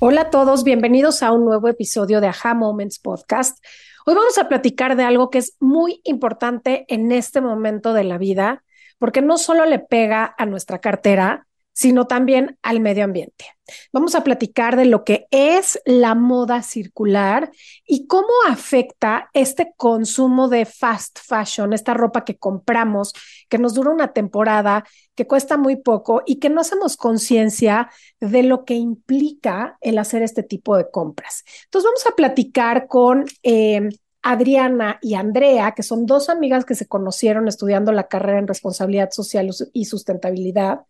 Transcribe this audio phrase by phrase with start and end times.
[0.00, 3.58] Hola a todos, bienvenidos a un nuevo episodio de Aha Moments Podcast.
[4.06, 8.16] Hoy vamos a platicar de algo que es muy importante en este momento de la
[8.16, 8.62] vida,
[9.00, 11.47] porque no solo le pega a nuestra cartera,
[11.78, 13.44] sino también al medio ambiente.
[13.92, 17.52] Vamos a platicar de lo que es la moda circular
[17.86, 23.12] y cómo afecta este consumo de fast fashion, esta ropa que compramos,
[23.48, 27.88] que nos dura una temporada, que cuesta muy poco y que no hacemos conciencia
[28.18, 31.44] de lo que implica el hacer este tipo de compras.
[31.66, 33.24] Entonces vamos a platicar con...
[33.44, 33.88] Eh,
[34.20, 39.10] Adriana y Andrea, que son dos amigas que se conocieron estudiando la carrera en responsabilidad
[39.12, 40.80] social y sustentabilidad,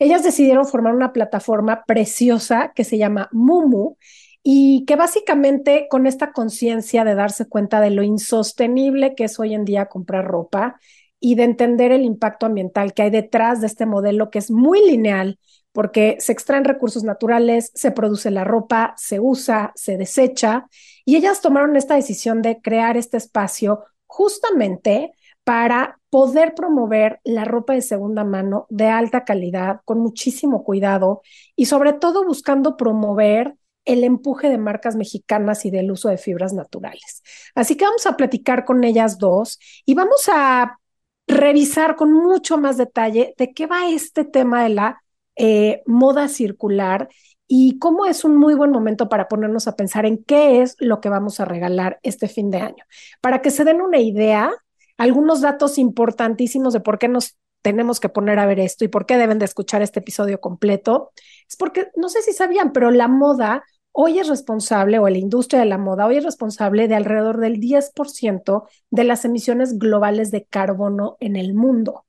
[0.00, 3.96] ellas decidieron formar una plataforma preciosa que se llama Mumu
[4.42, 9.54] y que básicamente con esta conciencia de darse cuenta de lo insostenible que es hoy
[9.54, 10.80] en día comprar ropa
[11.20, 14.80] y de entender el impacto ambiental que hay detrás de este modelo que es muy
[14.88, 15.38] lineal,
[15.70, 20.66] porque se extraen recursos naturales, se produce la ropa, se usa, se desecha,
[21.04, 25.12] y ellas tomaron esta decisión de crear este espacio justamente
[25.50, 31.22] para poder promover la ropa de segunda mano de alta calidad, con muchísimo cuidado
[31.56, 36.52] y sobre todo buscando promover el empuje de marcas mexicanas y del uso de fibras
[36.52, 37.24] naturales.
[37.56, 40.78] Así que vamos a platicar con ellas dos y vamos a
[41.26, 45.02] revisar con mucho más detalle de qué va este tema de la
[45.34, 47.08] eh, moda circular
[47.48, 51.00] y cómo es un muy buen momento para ponernos a pensar en qué es lo
[51.00, 52.84] que vamos a regalar este fin de año.
[53.20, 54.52] Para que se den una idea,
[55.00, 59.06] algunos datos importantísimos de por qué nos tenemos que poner a ver esto y por
[59.06, 61.10] qué deben de escuchar este episodio completo,
[61.48, 65.60] es porque no sé si sabían, pero la moda hoy es responsable, o la industria
[65.60, 70.44] de la moda hoy es responsable de alrededor del 10% de las emisiones globales de
[70.44, 72.04] carbono en el mundo.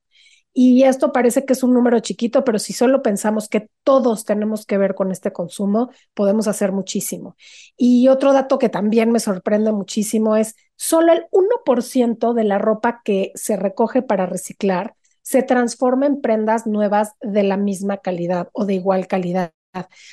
[0.52, 4.66] Y esto parece que es un número chiquito, pero si solo pensamos que todos tenemos
[4.66, 7.36] que ver con este consumo, podemos hacer muchísimo.
[7.76, 13.00] Y otro dato que también me sorprende muchísimo es solo el 1% de la ropa
[13.04, 18.66] que se recoge para reciclar se transforma en prendas nuevas de la misma calidad o
[18.66, 19.52] de igual calidad.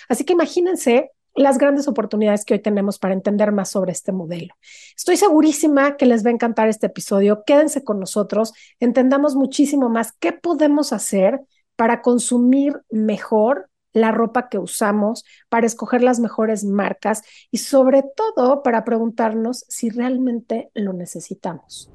[0.08, 4.54] Así que imagínense las grandes oportunidades que hoy tenemos para entender más sobre este modelo.
[4.96, 7.44] Estoy segurísima que les va a encantar este episodio.
[7.46, 11.40] Quédense con nosotros, entendamos muchísimo más qué podemos hacer
[11.78, 18.62] para consumir mejor la ropa que usamos, para escoger las mejores marcas y sobre todo
[18.62, 21.90] para preguntarnos si realmente lo necesitamos.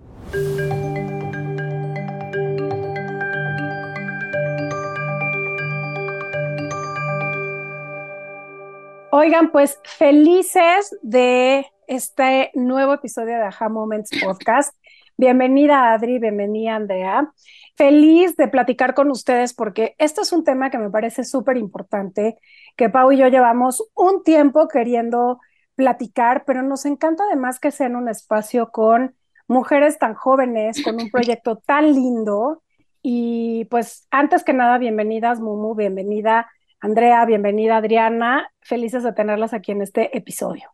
[9.16, 14.74] Oigan, pues felices de este nuevo episodio de Aha Moments Podcast.
[15.16, 17.32] Bienvenida Adri, bienvenida Andrea.
[17.76, 22.38] Feliz de platicar con ustedes porque este es un tema que me parece súper importante,
[22.74, 25.38] que Pau y yo llevamos un tiempo queriendo
[25.76, 29.14] platicar, pero nos encanta además que sea en un espacio con
[29.46, 32.64] mujeres tan jóvenes, con un proyecto tan lindo.
[33.00, 36.50] Y pues antes que nada, bienvenidas Mumu, bienvenida
[36.84, 40.70] Andrea, bienvenida Adriana, felices de tenerlas aquí en este episodio.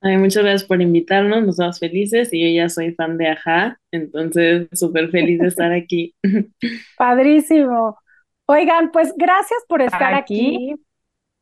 [0.00, 3.80] Ay, muchas gracias por invitarnos, nos estamos felices y yo ya soy fan de Aja,
[3.90, 6.14] entonces súper feliz de estar aquí.
[6.98, 7.98] Padrísimo.
[8.44, 10.74] Oigan, pues gracias por estar aquí.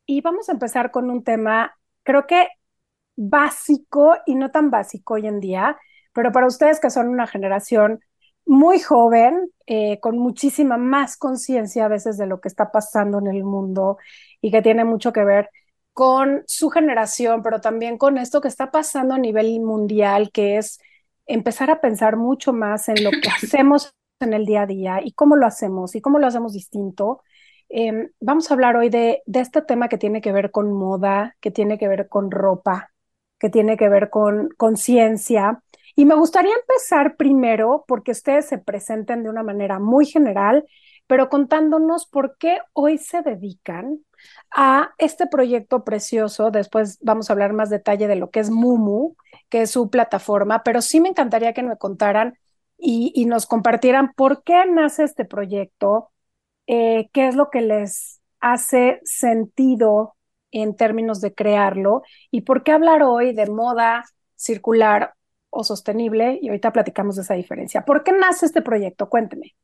[0.07, 2.47] Y vamos a empezar con un tema, creo que
[3.17, 5.77] básico y no tan básico hoy en día,
[6.13, 8.01] pero para ustedes que son una generación
[8.47, 13.29] muy joven, eh, con muchísima más conciencia a veces de lo que está pasando en
[13.29, 13.99] el mundo
[14.41, 15.51] y que tiene mucho que ver
[15.93, 20.81] con su generación, pero también con esto que está pasando a nivel mundial, que es
[21.27, 25.13] empezar a pensar mucho más en lo que hacemos en el día a día y
[25.13, 27.23] cómo lo hacemos y cómo lo hacemos distinto.
[27.69, 31.37] Em, vamos a hablar hoy de, de este tema que tiene que ver con moda,
[31.41, 32.93] que tiene que ver con ropa,
[33.39, 35.63] que tiene que ver con conciencia
[35.95, 40.65] y me gustaría empezar primero porque ustedes se presenten de una manera muy general,
[41.07, 44.01] pero contándonos por qué hoy se dedican
[44.51, 46.51] a este proyecto precioso.
[46.51, 49.15] Después vamos a hablar más detalle de lo que es Mumu,
[49.49, 52.39] que es su plataforma, pero sí me encantaría que me contaran
[52.79, 56.11] y, nos compartieran por qué nace este proyecto,
[56.67, 60.17] eh, qué es lo que les hace sentido
[60.51, 64.05] en términos de crearlo y por qué hablar hoy de moda
[64.35, 65.15] circular
[65.49, 67.85] o sostenible y ahorita platicamos de esa diferencia.
[67.85, 69.09] ¿Por qué nace este proyecto?
[69.09, 69.55] Cuénteme.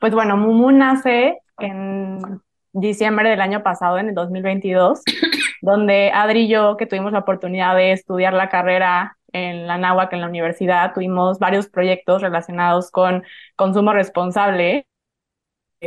[0.00, 2.42] Pues bueno, Mumu nace en
[2.80, 5.02] diciembre del año pasado, en el 2022,
[5.62, 10.12] donde Adri y yo, que tuvimos la oportunidad de estudiar la carrera en la NAWAC,
[10.12, 13.24] en la universidad, tuvimos varios proyectos relacionados con
[13.56, 14.86] consumo responsable,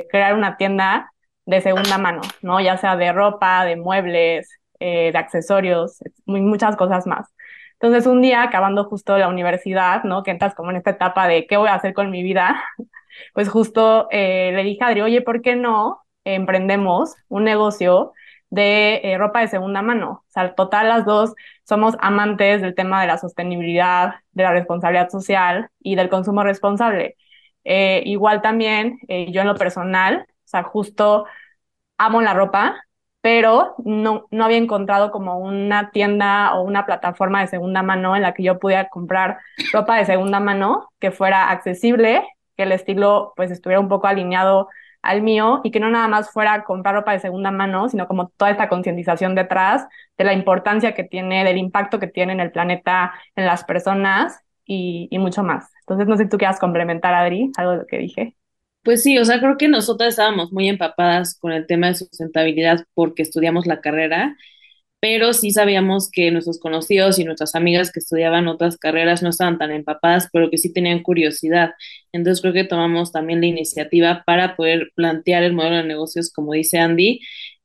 [0.10, 1.12] crear una tienda
[1.46, 2.60] de segunda mano, ¿no?
[2.60, 4.50] Ya sea de ropa, de muebles,
[4.80, 7.28] eh, de accesorios, muchas cosas más.
[7.74, 10.24] Entonces, un día, acabando justo la universidad, ¿no?
[10.24, 12.64] Que entras como en esta etapa de qué voy a hacer con mi vida,
[13.34, 18.14] pues justo eh, le dije a Adri, oye, ¿por qué no emprendemos un negocio
[18.50, 20.24] de eh, ropa de segunda mano?
[20.28, 21.34] O sea, total, las dos
[21.64, 27.16] somos amantes del tema de la sostenibilidad, de la responsabilidad social y del consumo responsable.
[27.64, 31.26] Eh, igual también, yo en lo personal, o sea, justo
[31.98, 32.84] amo la ropa,
[33.22, 38.22] pero no, no había encontrado como una tienda o una plataforma de segunda mano en
[38.22, 39.40] la que yo pudiera comprar
[39.74, 42.24] ropa de segunda mano que fuera accesible,
[42.56, 44.70] que el estilo pues estuviera un poco alineado
[45.02, 48.30] al mío y que no nada más fuera comprar ropa de segunda mano, sino como
[48.30, 49.88] toda esta concientización detrás
[50.18, 54.42] de la importancia que tiene, del impacto que tiene en el planeta, en las personas
[54.66, 55.70] y, mucho más.
[55.82, 58.36] Entonces, no sé si tú quieras complementar, Adri, algo de lo que dije.
[58.84, 62.86] Pues sí, o sea, creo que nosotras estábamos muy empapadas con el tema de sustentabilidad
[62.94, 64.36] porque estudiamos la carrera,
[65.00, 69.58] pero sí sabíamos que nuestros conocidos y nuestras amigas que estudiaban otras carreras no estaban
[69.58, 71.72] tan empapadas, pero que sí tenían curiosidad.
[72.12, 76.54] Entonces creo que tomamos también la iniciativa para poder plantear el modelo de negocios, como
[76.54, 77.22] dice Andy,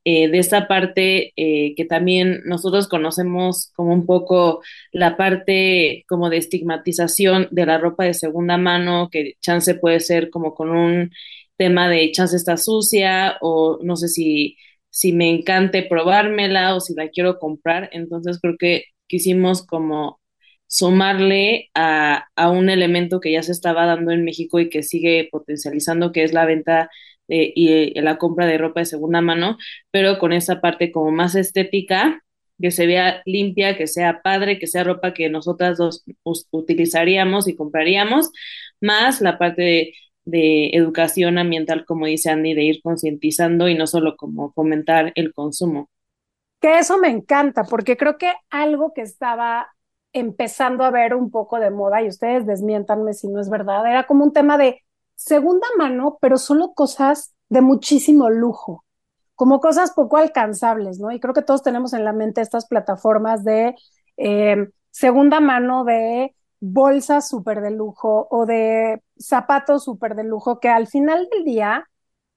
[0.06, 6.28] eh, de esta parte eh, que también nosotros conocemos como un poco la parte como
[6.28, 11.10] de estigmatización de la ropa de segunda mano, que chance puede ser como con un
[11.56, 14.56] tema de chance está sucia o no sé si,
[14.94, 17.90] si me encante probármela o si la quiero comprar.
[17.92, 20.20] Entonces creo que quisimos como
[20.68, 25.28] sumarle a, a un elemento que ya se estaba dando en México y que sigue
[25.32, 26.90] potencializando, que es la venta
[27.28, 29.56] y la compra de ropa de segunda mano,
[29.90, 32.22] pero con esa parte como más estética,
[32.60, 36.04] que se vea limpia, que sea padre, que sea ropa que nosotras dos
[36.50, 38.30] utilizaríamos y compraríamos,
[38.80, 39.94] más la parte de,
[40.24, 45.34] de educación ambiental, como dice Andy, de ir concientizando y no solo como fomentar el
[45.34, 45.88] consumo.
[46.60, 49.68] Que eso me encanta, porque creo que algo que estaba
[50.12, 54.06] empezando a ver un poco de moda, y ustedes desmiéntanme si no es verdad, era
[54.06, 54.82] como un tema de
[55.14, 58.84] segunda mano, pero solo cosas de muchísimo lujo,
[59.34, 61.10] como cosas poco alcanzables, ¿no?
[61.10, 63.74] Y creo que todos tenemos en la mente estas plataformas de
[64.16, 70.68] eh, segunda mano de bolsas súper de lujo o de zapatos súper de lujo que
[70.68, 71.88] al final del día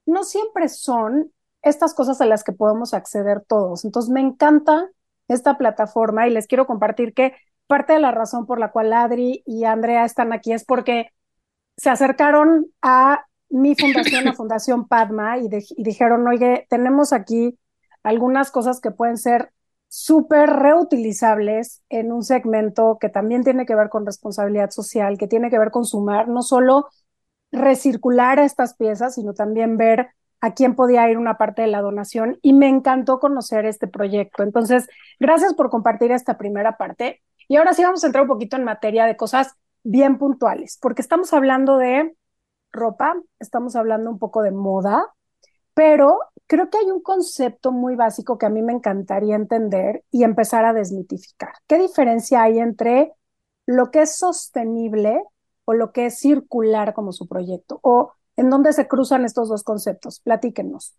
[0.05, 1.31] no siempre son
[1.61, 3.83] estas cosas a las que podemos acceder todos.
[3.85, 4.89] Entonces me encanta
[5.27, 7.33] esta plataforma y les quiero compartir que
[7.67, 11.11] parte de la razón por la cual Adri y Andrea están aquí es porque
[11.75, 17.57] se acercaron a mi fundación, la Fundación Padma, y, dijeron, oye, tenemos aquí
[18.03, 19.51] algunas cosas que pueden ser
[19.87, 25.49] súper reutilizables en un segmento que también tiene que ver con responsabilidad social, que tiene
[25.49, 26.87] que ver con sumar, no solo
[27.51, 30.09] recircular estas piezas, sino también ver
[30.41, 32.37] a quién podía ir una parte de la donación.
[32.41, 34.43] Y me encantó conocer este proyecto.
[34.43, 34.87] Entonces,
[35.19, 37.21] gracias por compartir esta primera parte.
[37.47, 41.01] Y ahora sí vamos a entrar un poquito en materia de cosas bien puntuales, porque
[41.01, 42.13] estamos hablando de
[42.71, 45.05] ropa, estamos hablando un poco de moda,
[45.73, 50.23] pero creo que hay un concepto muy básico que a mí me encantaría entender y
[50.23, 51.51] empezar a desmitificar.
[51.67, 53.11] ¿Qué diferencia hay entre
[53.65, 55.21] lo que es sostenible
[55.65, 57.79] o lo que es circular como su proyecto?
[57.83, 60.21] ¿O en dónde se cruzan estos dos conceptos?
[60.21, 60.95] Platíquenos.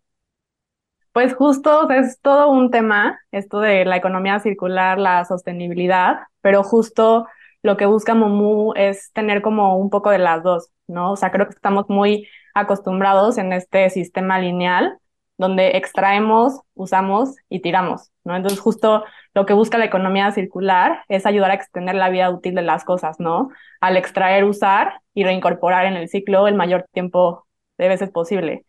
[1.11, 7.25] Pues justo es todo un tema, esto de la economía circular, la sostenibilidad, pero justo
[7.63, 11.13] lo que busca Momu es tener como un poco de las dos, ¿no?
[11.13, 14.99] O sea, creo que estamos muy acostumbrados en este sistema lineal
[15.39, 18.35] donde extraemos, usamos y tiramos, ¿no?
[18.35, 22.55] Entonces, justo lo que busca la economía circular es ayudar a extender la vida útil
[22.55, 23.49] de las cosas, ¿no?
[23.79, 28.65] Al extraer, usar y reincorporar en el ciclo el mayor tiempo de veces posible.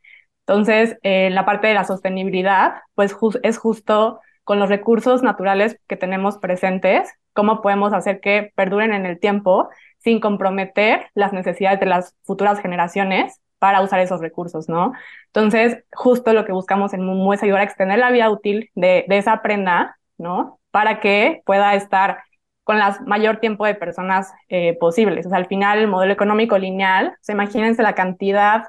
[0.46, 5.96] Entonces, eh, la parte de la sostenibilidad, pues es justo con los recursos naturales que
[5.96, 11.86] tenemos presentes, cómo podemos hacer que perduren en el tiempo sin comprometer las necesidades de
[11.86, 14.94] las futuras generaciones para usar esos recursos, ¿no?
[15.26, 19.04] Entonces, justo lo que buscamos en Mumu es ayudar a extender la vida útil de,
[19.10, 20.58] esa prenda, ¿no?
[20.72, 22.24] Para que pueda estar
[22.64, 25.26] con el mayor tiempo de personas eh, posibles.
[25.26, 28.64] O sea, al final, el modelo económico lineal, se imagínense la cantidad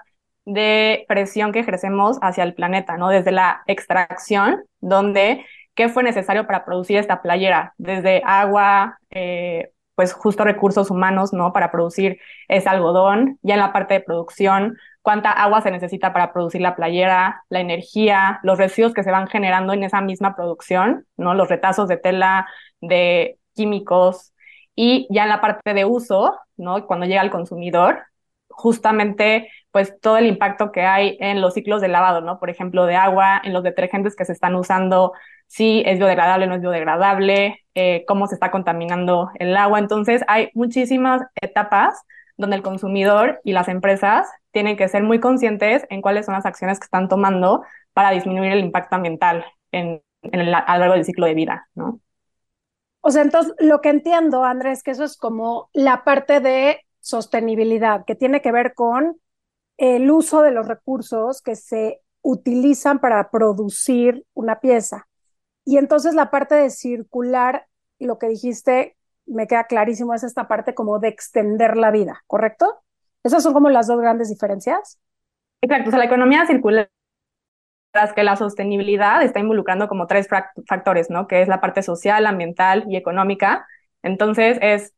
[0.46, 3.10] de presión que ejercemos hacia el planeta, ¿no?
[3.10, 10.14] Desde la extracción, donde qué fue necesario para producir esta playera, desde agua, eh, pues
[10.14, 11.54] justo recursos humanos, ¿no?
[11.54, 16.34] Para producir ese algodón, ya en la parte de producción, cuánta agua se necesita para
[16.34, 21.06] producir la playera, la energía, los residuos que se van generando en esa misma producción,
[21.18, 21.36] ¿no?
[21.36, 22.48] Los retazos de tela,
[22.80, 24.34] de químicos,
[24.74, 26.88] y ya en la parte de uso, ¿no?
[26.88, 28.00] Cuando llega al consumidor,
[28.50, 32.40] justamente pues todo el impacto que hay en los ciclos de lavado, ¿no?
[32.40, 35.14] Por ejemplo, de agua, en los detergentes que se están usando,
[35.52, 39.80] si es biodegradable o no es biodegradable, eh, cómo se está contaminando el agua.
[39.80, 42.02] Entonces, hay muchísimas etapas
[42.38, 46.46] donde el consumidor y las empresas tienen que ser muy conscientes en cuáles son las
[46.46, 49.44] acciones que están tomando para disminuir el impacto ambiental
[49.74, 52.00] en, el, a lo largo del ciclo de vida, ¿no?
[53.02, 58.06] O sea, entonces lo que entiendo, Andrés, que eso es como la parte de sostenibilidad,
[58.06, 59.20] que tiene que ver con
[59.76, 65.10] el uso de los recursos que se utilizan para producir una pieza.
[65.66, 67.68] Y entonces la parte de circular,
[68.00, 72.84] lo que dijiste, me queda clarísimo, es esta parte como de extender la vida, ¿correcto?
[73.24, 75.00] Esas son como las dos grandes diferencias.
[75.62, 76.90] Exacto, o sea, la economía circular
[77.94, 80.28] es que la sostenibilidad está involucrando como tres
[80.68, 81.28] factores, ¿no?
[81.28, 83.68] Que es la parte social, ambiental y económica.
[84.02, 84.94] Entonces es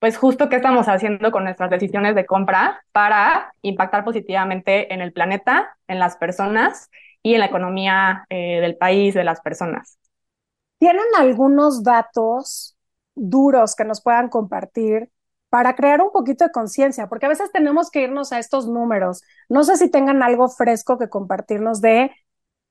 [0.00, 5.12] pues justo qué estamos haciendo con nuestras decisiones de compra para impactar positivamente en el
[5.12, 6.90] planeta, en las personas
[7.22, 9.98] y en la economía eh, del país, de las personas.
[10.82, 12.76] ¿Tienen algunos datos
[13.14, 15.12] duros que nos puedan compartir
[15.48, 17.08] para crear un poquito de conciencia?
[17.08, 19.22] Porque a veces tenemos que irnos a estos números.
[19.48, 22.10] No sé si tengan algo fresco que compartirnos de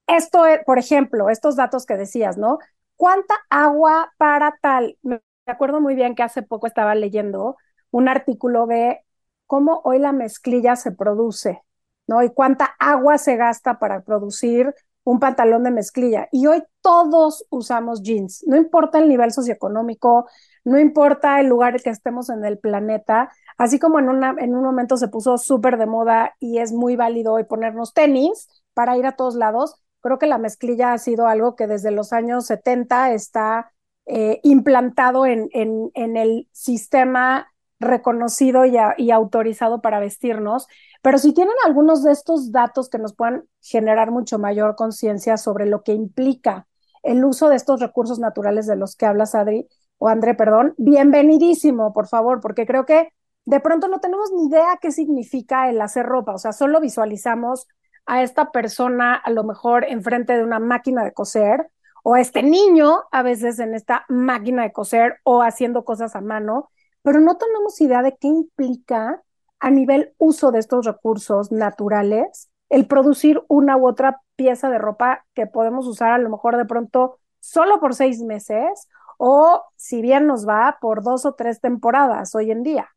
[0.08, 2.60] esto, por ejemplo, estos datos que decías, ¿no?
[2.98, 4.98] ¿Cuánta agua para tal?
[5.04, 7.56] Me acuerdo muy bien que hace poco estaba leyendo
[7.92, 9.06] un artículo de
[9.48, 11.62] cómo hoy la mezclilla se produce,
[12.08, 12.22] ¿no?
[12.24, 16.28] Y cuánta agua se gasta para producir un pantalón de mezclilla.
[16.32, 20.28] Y hoy todos usamos jeans, no importa el nivel socioeconómico,
[20.64, 24.64] no importa el lugar que estemos en el planeta, así como en, una, en un
[24.64, 29.06] momento se puso súper de moda y es muy válido hoy ponernos tenis para ir
[29.06, 33.14] a todos lados, creo que la mezclilla ha sido algo que desde los años 70
[33.14, 33.72] está
[34.06, 37.51] eh, implantado en, en, el sistema
[37.82, 40.68] reconocido y, autorizado para vestirnos,
[41.02, 45.66] pero si tienen algunos de estos datos que nos puedan generar mucho mayor conciencia sobre
[45.66, 46.68] lo que implica
[47.04, 51.92] el uso de estos recursos naturales de los que hablas, Adri, o André, perdón, bienvenidísimo,
[51.94, 53.12] por favor, porque creo que
[53.46, 57.68] de pronto no tenemos ni idea qué significa el hacer ropa, o sea, solo visualizamos
[58.06, 61.72] a esta persona a lo mejor enfrente de una máquina de coser,
[62.04, 66.71] o este niño a veces en esta máquina de coser o haciendo cosas a mano,
[67.04, 69.22] pero no tenemos idea de qué implica
[69.60, 75.26] a nivel uso de estos recursos naturales el producir una u otra pieza de ropa
[75.36, 80.26] que podemos usar a lo mejor de pronto solo por seis meses o si bien
[80.26, 82.90] nos va por dos o tres temporadas hoy en día.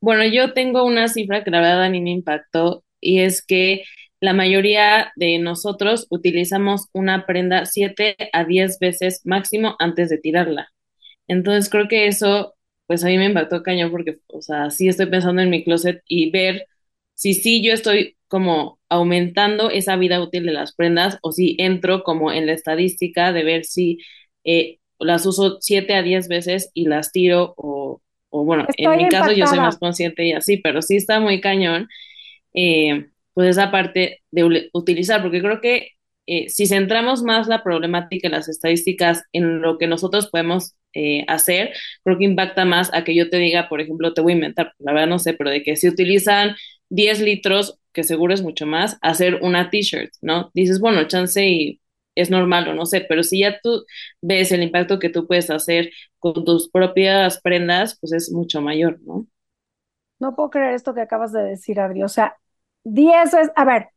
[0.00, 3.82] Bueno, yo tengo una cifra que la verdad a me impactó y es que
[4.20, 10.68] la mayoría de nosotros utilizamos una prenda 7 a 10 veces máximo antes de tirarla.
[11.26, 12.54] Entonces creo que eso,
[12.86, 16.02] pues a mí me impactó cañón porque, o sea, sí estoy pensando en mi closet
[16.06, 16.66] y ver
[17.14, 22.02] si sí yo estoy como aumentando esa vida útil de las prendas o si entro
[22.04, 23.98] como en la estadística de ver si
[24.44, 29.08] eh, las uso 7 a 10 veces y las tiro o, o bueno, en mi
[29.08, 31.88] caso yo soy más consciente y así, pero sí está muy cañón.
[32.54, 35.90] Eh, pues esa parte de utilizar, porque creo que
[36.26, 41.24] eh, si centramos más la problemática en las estadísticas en lo que nosotros podemos eh,
[41.28, 41.72] hacer,
[42.04, 44.72] creo que impacta más a que yo te diga, por ejemplo, te voy a inventar,
[44.78, 46.54] la verdad no sé, pero de que si utilizan
[46.90, 50.50] 10 litros, que seguro es mucho más, hacer una t-shirt, ¿no?
[50.54, 51.80] Dices, bueno, chance y
[52.14, 53.84] es normal o no sé, pero si ya tú
[54.20, 59.00] ves el impacto que tú puedes hacer con tus propias prendas, pues es mucho mayor,
[59.02, 59.26] ¿no?
[60.20, 62.02] No puedo creer esto que acabas de decir, Adri.
[62.02, 62.36] O sea,
[62.84, 63.88] 10 es, a ver,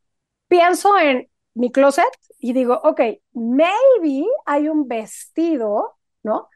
[0.47, 2.05] pienso en mi closet
[2.39, 3.01] y digo, ok,
[3.33, 6.49] maybe hay un vestido, ¿no?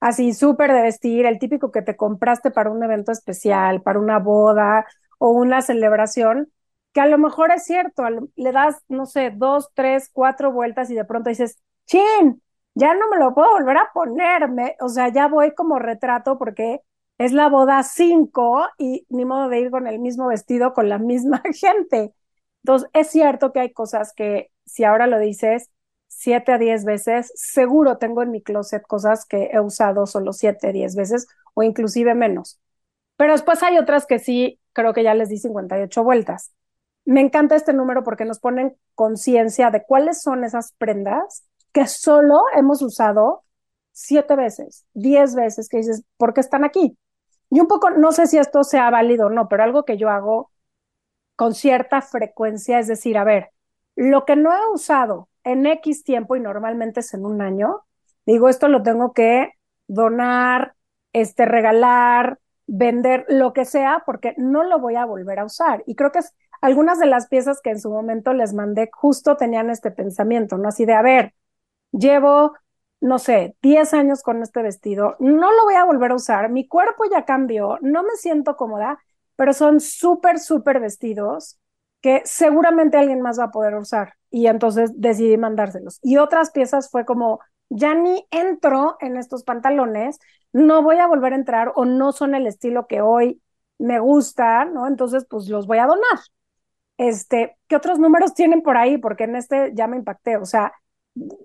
[0.00, 4.18] Así súper de vestir, el típico que te compraste para un evento especial, para una
[4.18, 4.86] boda
[5.18, 6.52] o una celebración,
[6.92, 8.04] que a lo mejor es cierto,
[8.36, 12.42] le das, no sé, dos, tres, cuatro vueltas y de pronto dices, chin,
[12.74, 16.80] ya no me lo puedo volver a ponerme, o sea, ya voy como retrato porque
[17.18, 20.98] es la boda 5 y ni modo de ir con el mismo vestido con la
[20.98, 22.12] misma gente.
[22.66, 25.70] Entonces, es cierto que hay cosas que si ahora lo dices
[26.08, 30.70] 7 a 10 veces, seguro tengo en mi closet cosas que he usado solo 7
[30.70, 32.58] a 10 veces o inclusive menos.
[33.16, 36.54] Pero después hay otras que sí, creo que ya les di 58 vueltas.
[37.04, 42.42] Me encanta este número porque nos ponen conciencia de cuáles son esas prendas que solo
[42.56, 43.44] hemos usado
[43.92, 46.98] siete veces, diez veces, que dices, ¿por qué están aquí?
[47.48, 50.10] Y un poco, no sé si esto sea válido o no, pero algo que yo
[50.10, 50.50] hago
[51.36, 53.50] con cierta frecuencia es decir, a ver,
[53.94, 57.84] lo que no he usado en X tiempo y normalmente es en un año,
[58.26, 59.52] digo, esto lo tengo que
[59.86, 60.74] donar,
[61.12, 65.82] este, regalar, vender, lo que sea, porque no lo voy a volver a usar.
[65.86, 66.20] Y creo que
[66.60, 70.68] algunas de las piezas que en su momento les mandé justo tenían este pensamiento, ¿no?
[70.68, 71.34] Así de, a ver,
[71.92, 72.54] llevo,
[73.00, 76.66] no sé, 10 años con este vestido, no lo voy a volver a usar, mi
[76.66, 78.98] cuerpo ya cambió, no me siento cómoda,
[79.36, 81.58] pero son súper, súper vestidos
[82.00, 84.14] que seguramente alguien más va a poder usar.
[84.30, 85.98] Y entonces decidí mandárselos.
[86.02, 90.18] Y otras piezas fue como, ya ni entro en estos pantalones,
[90.52, 93.42] no voy a volver a entrar o no son el estilo que hoy
[93.78, 94.86] me gusta, ¿no?
[94.86, 96.18] Entonces, pues los voy a donar.
[96.98, 98.98] Este, ¿qué otros números tienen por ahí?
[98.98, 100.72] Porque en este ya me impacté, o sea,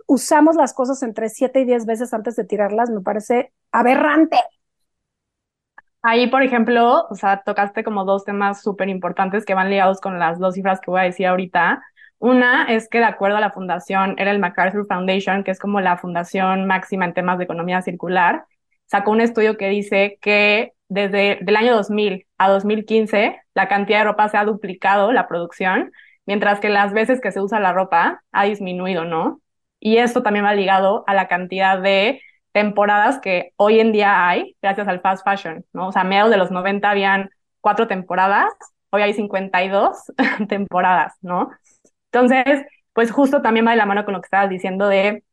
[0.08, 4.38] usamos las cosas entre siete y diez veces antes de tirarlas, me parece aberrante.
[6.04, 10.18] Ahí, por ejemplo, o sea, tocaste como dos temas súper importantes que van ligados con
[10.20, 11.84] las dos cifras que voy a decir ahorita.
[12.18, 15.80] Una es que de acuerdo a la fundación, era el MacArthur Foundation, que es como
[15.80, 18.46] la fundación máxima en temas de economía circular,
[18.88, 24.06] sacó un estudio que dice que desde el año 2000 a 2015 la cantidad de
[24.06, 25.92] ropa se ha duplicado, la producción,
[26.26, 29.42] mientras que las veces que se usa la ropa ha disminuido, ¿no?
[29.80, 34.56] Y esto también va ligado a la cantidad de temporadas que hoy en día hay
[34.62, 35.88] gracias al fast fashion, ¿no?
[35.90, 37.30] O sea, a mediados de los 90 habían
[37.62, 38.52] cuatro temporadas,
[38.90, 39.98] hoy hay 52
[40.50, 41.50] temporadas, ¿no?
[42.12, 45.24] Entonces, pues justo también va de la mano con lo que estabas diciendo de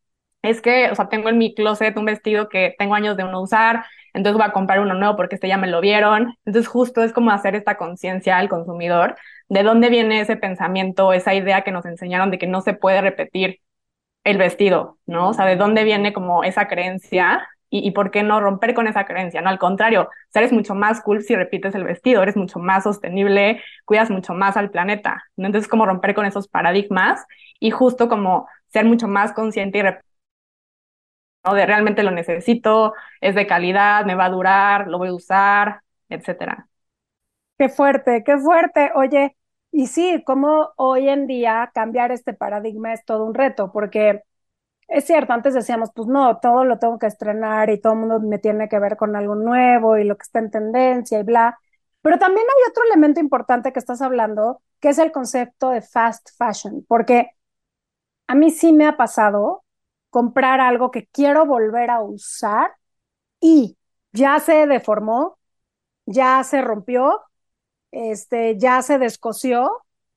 [0.43, 3.43] es que, o sea, tengo en mi closet un vestido que tengo años de no
[3.43, 3.85] usar,
[4.15, 6.35] entonces voy a comprar uno nuevo porque este ya me lo vieron.
[6.45, 9.17] Entonces justo es como hacer esta conciencia al consumidor
[9.49, 13.01] de dónde viene ese pensamiento, esa idea que nos enseñaron de que no se puede
[13.01, 13.61] repetir
[14.25, 15.31] el vestido, ¿no?
[15.31, 18.87] O sea, de dónde viene como esa creencia y, y, por qué no romper con
[18.87, 19.51] esa creencia, ¿no?
[19.51, 23.63] Al contrario, o eres mucho más cool si repites el vestido, eres mucho más sostenible,
[23.85, 25.47] cuidas mucho más al planeta, ¿no?
[25.47, 27.25] Entonces, como romper con esos paradigmas
[27.61, 29.83] y justo como ser mucho más consciente y
[31.55, 35.81] de realmente lo necesito, es de calidad, me va a durar, lo voy a usar,
[36.09, 36.69] etcétera.
[37.59, 38.91] Qué fuerte, qué fuerte.
[38.95, 39.37] Oye,
[39.79, 44.23] y sí, como hoy en día cambiar este paradigma es todo un reto, porque
[44.89, 48.21] es cierto, antes decíamos, pues no, todo lo tengo que estrenar y todo el mundo
[48.21, 51.59] me tiene que ver con algo nuevo y lo que está en tendencia y bla.
[52.03, 56.31] Pero también hay otro elemento importante que estás hablando, que es el concepto de fast
[56.39, 57.31] fashion, porque
[58.27, 59.65] a mí sí me ha pasado
[60.11, 62.73] comprar algo que quiero volver a usar
[63.41, 63.79] y
[64.13, 65.39] ya se deformó,
[66.07, 67.23] ya se rompió,
[67.91, 69.71] este, ya se descosió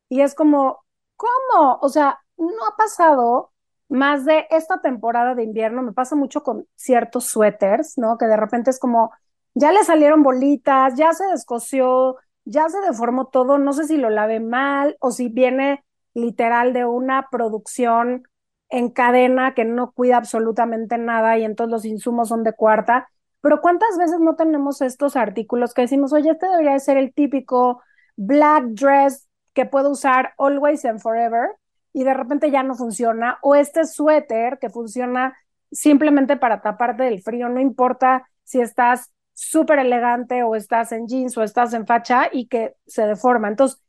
[0.10, 0.84] y es como,
[1.16, 1.80] ¿cómo?
[1.82, 3.52] O sea, no ha pasado
[3.90, 8.18] más de esta temporada de invierno, me pasa mucho con ciertos suéteres, ¿no?
[8.18, 9.12] Que de repente es como,
[9.54, 14.10] ya le salieron bolitas, ya se descosió, ya se deformó todo, no sé si lo
[14.10, 18.24] lavé mal o si viene literal de una producción
[18.70, 23.10] en cadena que no cuida absolutamente nada y entonces los insumos son de cuarta.
[23.42, 27.82] Pero ¿cuántas veces no tenemos estos artículos que decimos, oye, este debería ser el típico
[28.16, 31.50] black dress que puedo usar always and forever
[31.94, 33.40] y de repente ya no funciona?
[33.42, 35.36] O este suéter que funciona
[35.72, 41.38] simplemente para taparte del frío, no importa si estás súper elegante o estás en jeans
[41.38, 43.48] o estás en facha y que se deforma.
[43.48, 43.82] Entonces,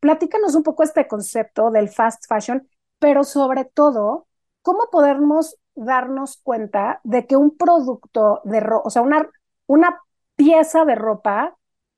[0.00, 2.68] platícanos un poco este concepto del fast fashion
[3.02, 4.28] pero sobre todo,
[4.62, 9.28] ¿cómo podemos darnos cuenta de que un producto de ropa, o sea, una,
[9.66, 10.00] una
[10.36, 11.56] pieza de ropa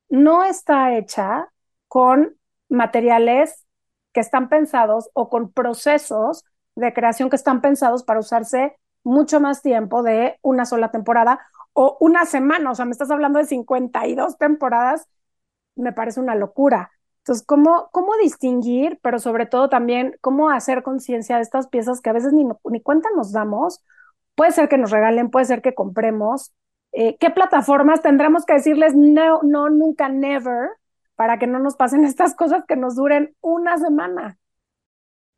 [0.09, 1.49] no está hecha
[1.87, 2.37] con
[2.69, 3.65] materiales
[4.13, 6.43] que están pensados o con procesos
[6.75, 11.39] de creación que están pensados para usarse mucho más tiempo de una sola temporada
[11.73, 15.07] o una semana, o sea, me estás hablando de 52 temporadas,
[15.75, 16.91] me parece una locura.
[17.25, 22.11] Entonces, ¿cómo, cómo distinguir, pero sobre todo también cómo hacer conciencia de estas piezas que
[22.11, 23.83] a veces ni, ni cuenta nos damos?
[24.35, 26.53] Puede ser que nos regalen, puede ser que compremos.
[26.91, 30.69] Eh, ¿Qué plataformas tendremos que decirles no, no, nunca, never,
[31.15, 34.37] para que no nos pasen estas cosas que nos duren una semana?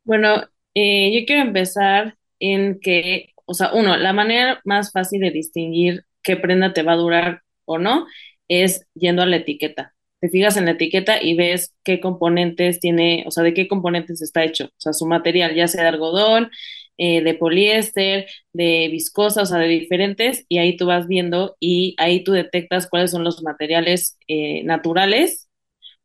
[0.04, 0.42] Bueno,
[0.74, 6.04] eh, yo quiero empezar en que, o sea, uno, la manera más fácil de distinguir
[6.22, 8.06] qué prenda te va a durar o no
[8.46, 13.24] es yendo a la etiqueta te fijas en la etiqueta y ves qué componentes tiene,
[13.26, 16.50] o sea, de qué componentes está hecho, o sea, su material, ya sea de algodón,
[16.98, 21.94] eh, de poliéster, de viscosa, o sea, de diferentes, y ahí tú vas viendo y
[21.98, 25.48] ahí tú detectas cuáles son los materiales eh, naturales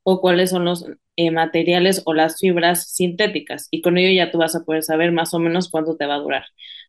[0.04, 0.86] o cuáles son los
[1.18, 5.12] eh, materiales o las fibras sintéticas, y con ello ya tú vas a poder saber
[5.12, 6.46] más o menos cuánto te va a durar.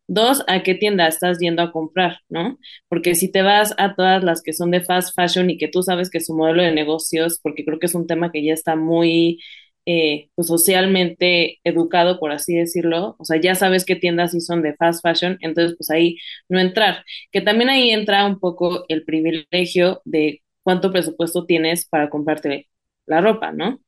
[0.06, 2.58] Dos, a qué tienda estás yendo a comprar, ¿no?
[2.88, 5.82] Porque si te vas a todas las que son de fast fashion y que tú
[5.82, 8.76] sabes que su modelo de negocios, porque creo que es un tema que ya está
[8.76, 9.40] muy
[9.86, 14.62] eh, pues socialmente educado, por así decirlo, o sea, ya sabes qué tiendas sí son
[14.62, 19.04] de fast fashion, entonces pues ahí no entrar, que también ahí entra un poco el
[19.04, 22.68] privilegio de cuánto presupuesto tienes para comprarte
[23.06, 23.80] la ropa, ¿no?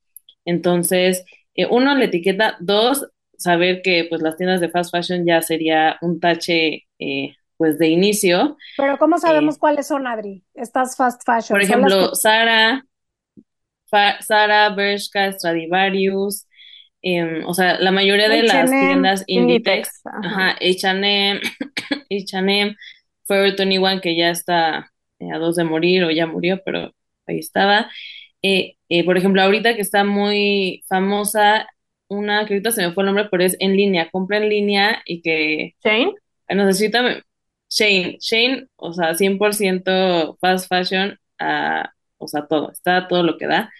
[0.45, 1.25] Entonces,
[1.55, 3.07] eh, uno, la etiqueta, dos,
[3.38, 7.88] saber que pues las tiendas de fast fashion ya sería un tache eh, pues de
[7.88, 8.57] inicio.
[8.77, 10.44] Pero ¿cómo sabemos cuáles son, Adri?
[10.55, 11.55] Estas fast fashion.
[11.55, 12.85] Por ejemplo, Sara,
[14.20, 16.46] Sara, Bershka, Stradivarius,
[17.03, 21.40] em, o sea, la mayoría de las tiendas Inditex, H&M,
[22.11, 22.77] H&M,
[23.25, 26.94] Forever 21 que ya está eh, a dos de morir o ya murió, pero
[27.27, 27.90] ahí estaba.
[28.42, 31.66] Eh, eh, por ejemplo, ahorita que está muy famosa,
[32.09, 35.03] una que ahorita se me fue el nombre, pero es en línea, compra en línea
[35.05, 35.75] y que...
[35.85, 36.14] Shane.
[36.49, 37.23] Necesita...
[37.69, 43.47] Shane, Shane, o sea, 100% fast fashion, a o sea, todo, está todo lo que
[43.47, 43.71] da.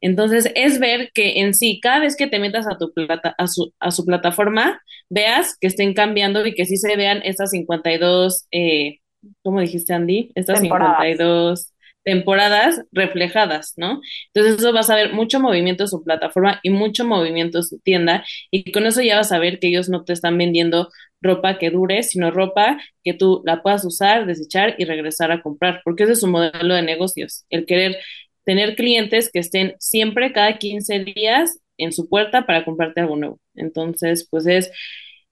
[0.00, 3.46] Entonces, es ver que en sí, cada vez que te metas a tu plata, a
[3.46, 8.46] su, a su plataforma, veas que estén cambiando y que sí se vean estas 52,
[8.50, 8.98] eh,
[9.42, 10.30] ¿cómo dijiste, Andy?
[10.34, 11.73] Estas 52
[12.04, 14.00] temporadas reflejadas, ¿no?
[14.32, 17.78] Entonces eso vas a ver mucho movimiento en su plataforma y mucho movimiento en su
[17.80, 20.90] tienda y con eso ya vas a ver que ellos no te están vendiendo
[21.20, 25.80] ropa que dure, sino ropa que tú la puedas usar, desechar y regresar a comprar,
[25.84, 27.96] porque ese es su modelo de negocios, el querer
[28.44, 33.40] tener clientes que estén siempre cada 15 días en su puerta para comprarte algo nuevo.
[33.54, 34.70] Entonces, pues es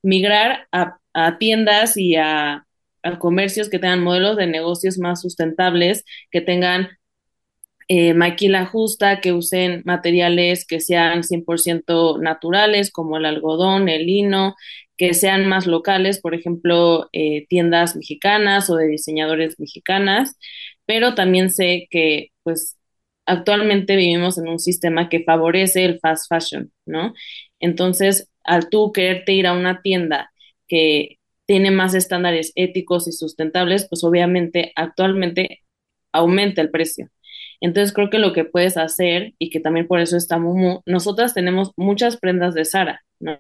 [0.03, 2.67] migrar a, a tiendas y a
[3.03, 6.89] a comercios que tengan modelos de negocios más sustentables, que tengan
[7.89, 14.55] eh, maquila justa, que usen materiales que sean 100% naturales, como el algodón, el lino,
[14.97, 20.37] que sean más locales, por ejemplo, eh, tiendas mexicanas o de diseñadores mexicanas,
[20.87, 22.77] pero también sé que, pues,
[23.27, 27.15] actualmente vivimos en un sistema que favorece el fast fashion, ¿no?
[27.61, 30.33] Entonces, al tú quererte ir a una tienda
[30.69, 31.19] que
[31.53, 35.61] tiene más estándares éticos y sustentables, pues obviamente actualmente
[36.11, 37.11] aumenta el precio.
[37.61, 41.35] Entonces creo que lo que puedes hacer, y que también por eso está Mumu, nosotras
[41.35, 43.39] tenemos muchas prendas de Sara, ¿no?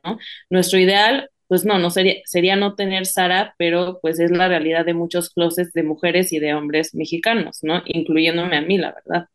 [0.50, 4.84] Nuestro ideal, pues no, no sería, sería no tener Sara, pero pues es la realidad
[4.84, 7.82] de muchos closets de mujeres y de hombres mexicanos, ¿no?
[7.86, 9.28] Incluyéndome a mí, la verdad.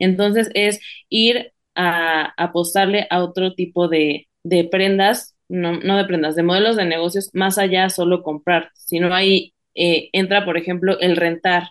[0.00, 6.36] Entonces es ir a apostarle a otro tipo de, de prendas no, no de prendas,
[6.36, 11.16] de modelos de negocios más allá solo comprar, sino ahí eh, entra, por ejemplo, el
[11.16, 11.70] rentar,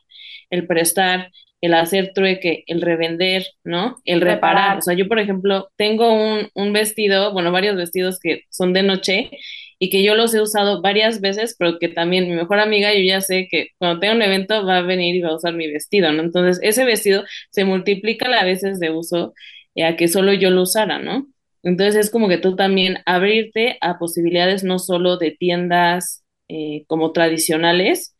[0.49, 3.97] el prestar, el hacer trueque, el revender, ¿no?
[4.05, 4.77] El reparar.
[4.79, 8.83] O sea, yo, por ejemplo, tengo un, un vestido, bueno, varios vestidos que son de
[8.83, 9.31] noche
[9.79, 13.01] y que yo los he usado varias veces, pero que también mi mejor amiga, yo
[13.01, 15.71] ya sé que cuando tenga un evento va a venir y va a usar mi
[15.71, 16.23] vestido, ¿no?
[16.23, 19.33] Entonces, ese vestido se multiplica a veces de uso
[19.75, 21.27] eh, a que solo yo lo usara, ¿no?
[21.67, 27.11] Entonces es como que tú también abrirte a posibilidades no solo de tiendas eh, como
[27.11, 28.15] tradicionales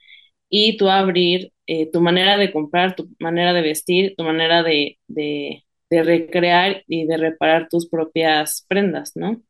[0.50, 5.00] y tú abrir eh, tu manera de comprar, tu manera de vestir, tu manera de,
[5.08, 9.42] de, recrear y de reparar tus propias prendas, ¿no?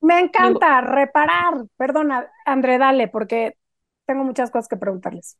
[0.00, 1.66] Me encanta reparar.
[1.76, 3.54] Perdona, André, dale, porque
[4.06, 5.38] tengo muchas cosas que preguntarles.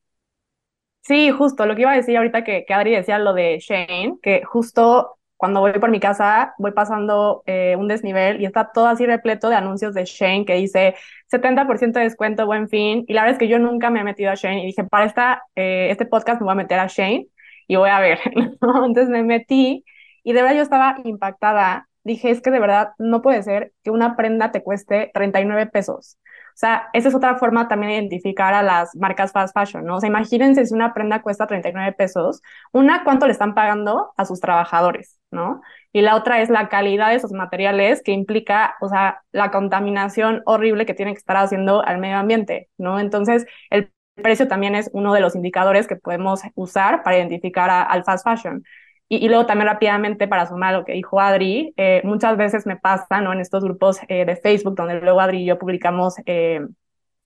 [1.03, 4.19] Sí, justo lo que iba a decir ahorita que, que Adri decía lo de Shane,
[4.23, 8.87] que justo cuando voy por mi casa, voy pasando eh, un desnivel y está todo
[8.87, 10.95] así repleto de anuncios de Shane que dice
[11.31, 13.05] 70% de descuento, buen fin.
[13.07, 15.05] Y la verdad es que yo nunca me he metido a Shane y dije, para
[15.05, 17.27] esta, eh, este podcast me voy a meter a Shane
[17.69, 18.21] y voy a ver.
[18.35, 19.85] Entonces me metí
[20.23, 21.89] y de verdad yo estaba impactada.
[22.05, 26.17] Dije, es que de verdad no puede ser que una prenda te cueste 39 pesos.
[26.55, 29.97] O sea, esa es otra forma también de identificar a las marcas fast fashion, ¿no?
[29.97, 32.40] O sea, imagínense si una prenda cuesta 39 pesos,
[32.73, 35.61] una, ¿cuánto le están pagando a sus trabajadores, ¿no?
[35.93, 40.43] Y la otra es la calidad de esos materiales que implica, o sea, la contaminación
[40.47, 43.01] horrible que tiene que estar haciendo al medio ambiente, ¿no?
[43.01, 48.05] Entonces, el precio también es uno de los indicadores que podemos usar para identificar al
[48.05, 48.62] fast fashion.
[49.09, 53.21] Y, luego también rápidamente para sumar lo que dijo Adri, eh, muchas veces me pasa,
[53.21, 53.33] ¿no?
[53.33, 56.67] En estos grupos eh, de Facebook donde luego Adri y yo publicamos, eh,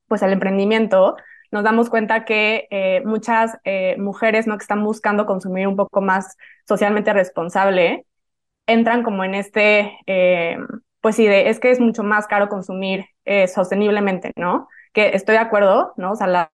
[0.09, 1.17] pues el emprendimiento,
[1.51, 2.69] nos damos cuenta que
[3.07, 3.57] muchas
[3.97, 4.59] mujeres, ¿no?
[4.59, 6.37] Que están buscando consumir un poco más
[6.67, 8.07] socialmente responsable,
[8.67, 9.97] entran como en este,
[11.01, 13.07] pues sí, es que es mucho más caro consumir
[13.55, 14.69] sosteniblemente, ¿no?
[14.93, 16.13] Que estoy de acuerdo, ¿no?
[16.13, 16.51] O sea, la,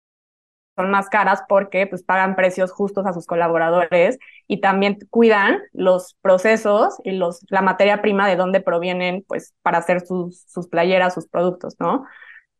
[0.76, 6.16] son más caras porque pues pagan precios justos a sus colaboradores y también cuidan los
[6.22, 11.14] procesos y los, la materia prima de dónde provienen pues para hacer sus, sus playeras,
[11.14, 12.06] sus productos, ¿no?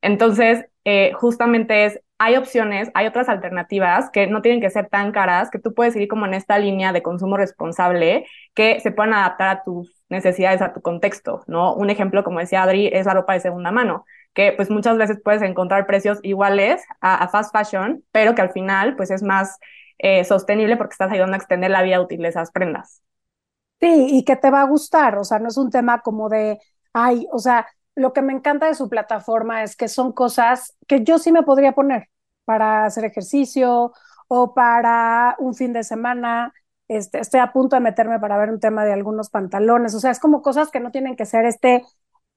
[0.03, 5.13] Entonces, eh, justamente es, hay opciones, hay otras alternativas que no tienen que ser tan
[5.13, 9.15] caras, que tú puedes ir como en esta línea de consumo responsable, que se puedan
[9.15, 11.75] adaptar a tus necesidades, a tu contexto, ¿no?
[11.75, 15.19] Un ejemplo, como decía Adri, es la ropa de segunda mano, que pues muchas veces
[15.23, 19.59] puedes encontrar precios iguales a, fast fashion, pero que al final pues es más
[19.99, 23.03] eh, sostenible porque estás ayudando a extender la vida útil de esas prendas.
[23.81, 26.61] Sí, y que te va a gustar, o sea, no es un tema como de,
[26.93, 31.03] ay, o sea, lo que me encanta de su plataforma es que son cosas que
[31.05, 32.09] yo sí me podría poner
[32.45, 33.93] para hacer ejercicio
[34.29, 36.55] o para un fin de semana.
[36.89, 39.95] Este, estoy a punto de meterme para ver un tema de algunos pantalones.
[39.95, 41.85] O sea, es como cosas que no tienen que ser este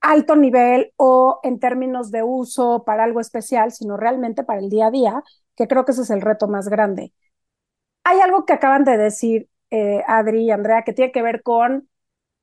[0.05, 4.87] alto nivel o en términos de uso para algo especial, sino realmente para el día
[4.87, 5.23] a día,
[5.55, 7.13] que creo que ese es el reto más grande.
[8.03, 11.89] Hay algo que acaban de decir eh, Adri y Andrea que tiene que ver con,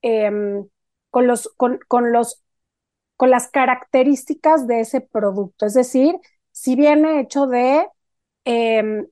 [0.03, 0.66] em,
[1.11, 2.42] con, los, con, con los
[3.16, 5.64] con las características de ese producto.
[5.64, 6.16] Es decir,
[6.51, 7.87] si viene hecho de
[8.44, 9.07] em,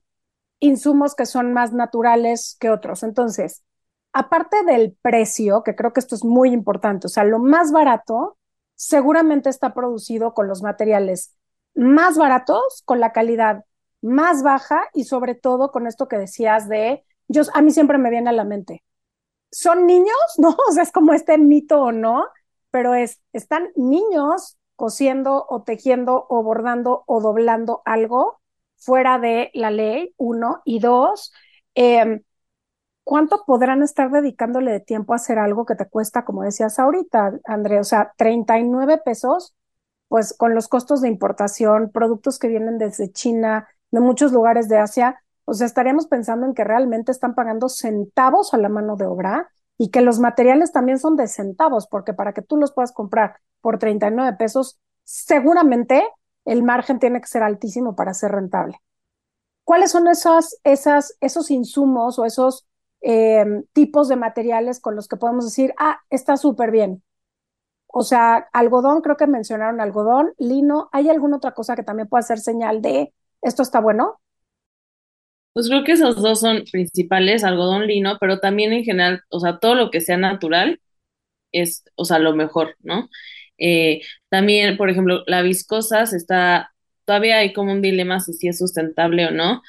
[0.59, 3.03] insumos que son más naturales que otros.
[3.03, 3.63] Entonces,
[4.11, 8.37] aparte del precio, que creo que esto es muy importante, o sea, lo más barato
[8.81, 11.35] seguramente está producido con los materiales
[11.75, 13.63] más baratos, con la calidad
[14.01, 18.09] más baja y sobre todo con esto que decías de, yo, a mí siempre me
[18.09, 18.83] viene a la mente,
[19.51, 20.57] son niños, ¿no?
[20.67, 22.25] O sea, es como este mito o no,
[22.71, 28.41] pero es, están niños cosiendo o tejiendo o bordando o doblando algo
[28.77, 31.31] fuera de la ley, uno, y dos,
[31.75, 32.23] em,
[33.03, 37.39] ¿cuánto podrán estar dedicándole de tiempo a hacer algo que te cuesta, como decías ahorita,
[37.45, 37.79] André?
[37.79, 39.55] O sea, 39 pesos,
[40.07, 44.77] pues con los costos de importación, productos que vienen desde China, de muchos lugares de
[44.77, 49.05] Asia, o sea, estaríamos pensando en que realmente están pagando centavos a la mano de
[49.05, 52.91] obra y que los materiales también son de centavos, porque para que tú los puedas
[52.91, 56.03] comprar por 39 pesos, seguramente
[56.45, 58.81] el margen tiene que ser altísimo para ser rentable.
[59.63, 62.67] ¿Cuáles son esas, esas, esos insumos o esos
[63.01, 67.03] eh, tipos de materiales con los que podemos decir, ah, está súper bien?
[67.87, 72.23] O sea, algodón, creo que mencionaron algodón, lino, ¿hay alguna otra cosa que también pueda
[72.23, 74.19] ser señal de esto está bueno?
[75.53, 79.59] Pues creo que esos dos son principales, algodón, lino, pero también en general, o sea,
[79.59, 80.79] todo lo que sea natural
[81.51, 83.09] es, o sea, lo mejor, ¿no?
[83.59, 86.73] Eh, también, por ejemplo, la viscosa se está,
[87.05, 89.61] todavía hay como un dilema si es sustentable o no,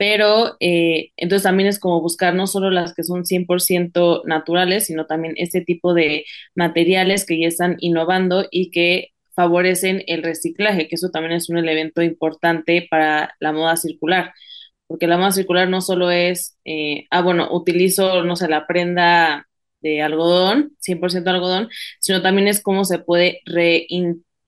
[0.00, 5.04] pero eh, entonces también es como buscar no solo las que son 100% naturales, sino
[5.04, 10.94] también este tipo de materiales que ya están innovando y que favorecen el reciclaje, que
[10.94, 14.32] eso también es un elemento importante para la moda circular
[14.86, 19.48] porque la moda circular no solo es, eh, ah, bueno, utilizo, no sé, la prenda
[19.82, 21.68] de algodón, 100% algodón,
[22.00, 23.42] sino también es cómo se puede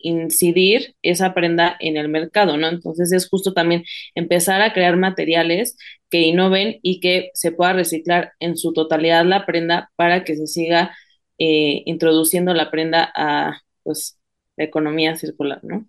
[0.04, 2.68] reincidir esa prenda en el mercado, ¿no?
[2.68, 3.84] Entonces es justo también
[4.14, 5.76] empezar a crear materiales
[6.10, 10.46] que innoven y que se pueda reciclar en su totalidad la prenda para que se
[10.46, 10.94] siga
[11.38, 14.18] eh, introduciendo la prenda a, pues,
[14.56, 15.86] la economía circular, ¿no?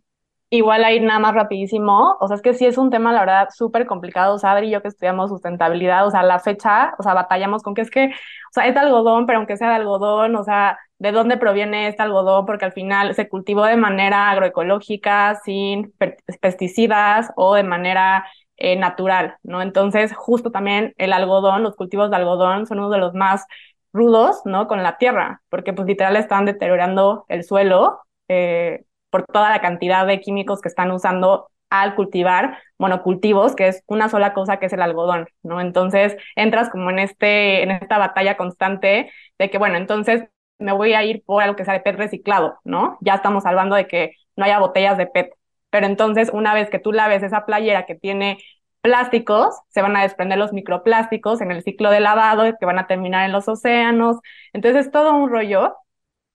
[0.50, 3.22] Igual a ir nada más rapidísimo, o sea, es que sí es un tema, la
[3.22, 7.04] verdad, súper complicado, o Adri y yo que estudiamos sustentabilidad, o sea, la fecha, o
[7.04, 9.76] sea, batallamos con que es que, o sea, es de algodón, pero aunque sea de
[9.76, 12.46] algodón, o sea, ¿de dónde proviene este algodón?
[12.46, 15.94] Porque al final se cultivó de manera agroecológica, sin
[16.40, 19.62] pesticidas o de manera eh, natural, ¿no?
[19.62, 23.46] Entonces, justo también el algodón, los cultivos de algodón son uno de los más
[23.92, 24.68] rudos, ¿no?
[24.70, 30.08] Con la tierra, porque pues literal están deteriorando el suelo, eh, por toda la cantidad
[30.08, 34.74] de químicos que están usando al cultivar monocultivos, que es una sola cosa que es
[34.74, 35.60] el algodón, ¿no?
[35.60, 40.30] Entonces entras como en este, en esta batalla constante de que, bueno, entonces
[40.64, 42.98] me voy a ir por algo que sea de PET reciclado, ¿no?
[43.02, 45.34] Ya estamos hablando de que no haya botellas de PET.
[45.70, 48.38] Pero entonces, una vez que tú laves esa playera que tiene
[48.82, 52.88] plásticos, se van a desprender los microplásticos en el ciclo de lavado que van a
[52.88, 54.18] terminar en los océanos.
[54.54, 55.76] Entonces, es todo un rollo.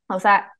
[0.09, 0.53] O sea,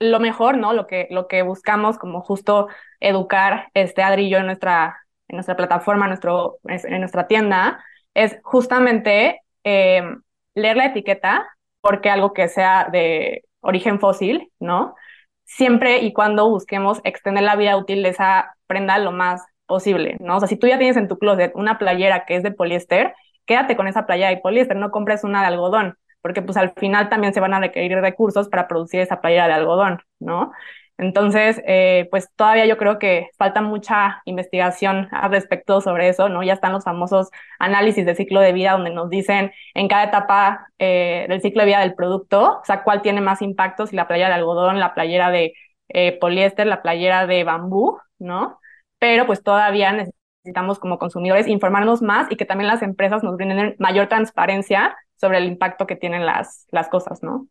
[0.00, 0.72] lo mejor, ¿no?
[0.72, 2.68] Lo que, lo que buscamos como justo
[3.00, 8.38] educar este Adri y yo en nuestra, en nuestra plataforma, nuestro, en nuestra tienda, es
[8.42, 10.22] justamente em,
[10.54, 11.46] leer la etiqueta,
[11.82, 14.96] porque algo que sea de origen fósil, ¿no?
[15.44, 20.36] Siempre y cuando busquemos extender la vida útil de esa prenda lo más posible, ¿no?
[20.38, 23.14] O sea, si tú ya tienes en tu closet una playera que es de poliéster,
[23.46, 27.08] quédate con esa playera de poliéster, no compres una de algodón, porque pues al final
[27.10, 30.52] también se van a requerir recursos para producir esa playera de algodón, ¿no?
[30.98, 36.42] Entonces, eh, pues todavía yo creo que falta mucha investigación al respecto sobre eso, ¿no?
[36.42, 40.68] Ya están los famosos análisis de ciclo de vida donde nos dicen en cada etapa
[40.78, 44.06] eh, del ciclo de vida del producto, o sea, cuál tiene más impacto, si la
[44.06, 45.54] playera de algodón, la playera de
[45.88, 48.58] eh, poliéster, la playera de bambú, ¿no?
[49.02, 53.74] pero pues todavía necesitamos como consumidores informarnos más y que también las empresas nos brinden
[53.80, 57.48] mayor transparencia sobre el impacto que tienen las, las cosas, ¿no?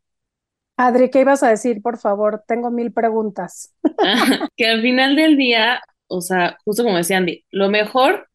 [0.87, 1.81] Adri, ¿qué ibas a decir?
[1.81, 3.73] Por favor, tengo mil preguntas.
[4.57, 8.29] que al final del día, o sea, justo como decía Andy, lo mejor,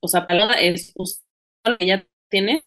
[0.00, 0.26] o sea,
[0.60, 1.22] es usar
[1.64, 2.62] lo que ya tienes,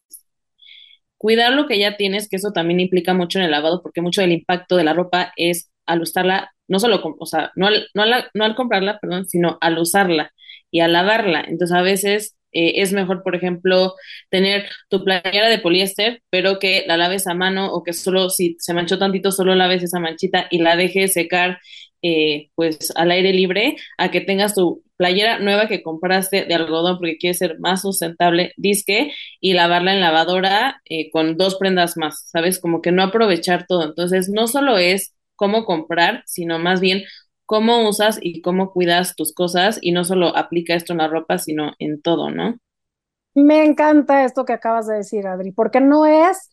[1.17, 4.21] cuidar lo que ya tienes, que eso también implica mucho en el lavado, porque mucho
[4.21, 8.03] del impacto de la ropa es al usarla, no solo, o sea, no al, no,
[8.33, 10.33] no al comprarla, perdón, sino al usarla
[10.69, 11.45] y al lavarla.
[11.47, 13.93] Entonces, a veces eh, es mejor, por ejemplo,
[14.29, 18.55] tener tu playera de poliéster, pero que la laves a mano o que solo si
[18.59, 21.59] se manchó tantito, solo laves esa manchita y la dejes secar
[22.01, 26.97] eh, pues al aire libre, a que tengas tu playera nueva que compraste de algodón
[26.97, 32.25] porque quieres ser más sustentable, disque, y lavarla en lavadora eh, con dos prendas más,
[32.31, 32.59] ¿sabes?
[32.59, 33.83] Como que no aprovechar todo.
[33.85, 37.03] Entonces, no solo es cómo comprar, sino más bien
[37.47, 41.39] cómo usas y cómo cuidas tus cosas y no solo aplica esto en la ropa,
[41.39, 42.57] sino en todo, ¿no?
[43.33, 46.51] Me encanta esto que acabas de decir, Adri, porque no es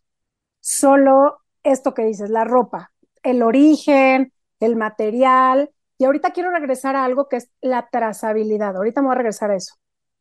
[0.60, 5.70] solo esto que dices, la ropa, el origen, el material.
[5.98, 8.76] Y ahorita quiero regresar a algo que es la trazabilidad.
[8.76, 9.74] Ahorita me voy a regresar a eso.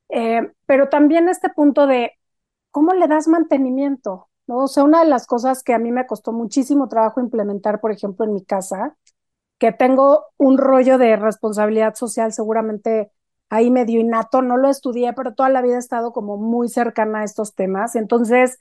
[0.09, 2.13] Eh, pero también este punto de
[2.71, 4.63] cómo le das mantenimiento, ¿no?
[4.63, 7.91] O sea, una de las cosas que a mí me costó muchísimo trabajo implementar, por
[7.91, 8.95] ejemplo, en mi casa,
[9.59, 13.11] que tengo un rollo de responsabilidad social seguramente
[13.49, 17.21] ahí medio innato, no lo estudié, pero toda la vida he estado como muy cercana
[17.21, 17.95] a estos temas.
[17.95, 18.57] Entonces,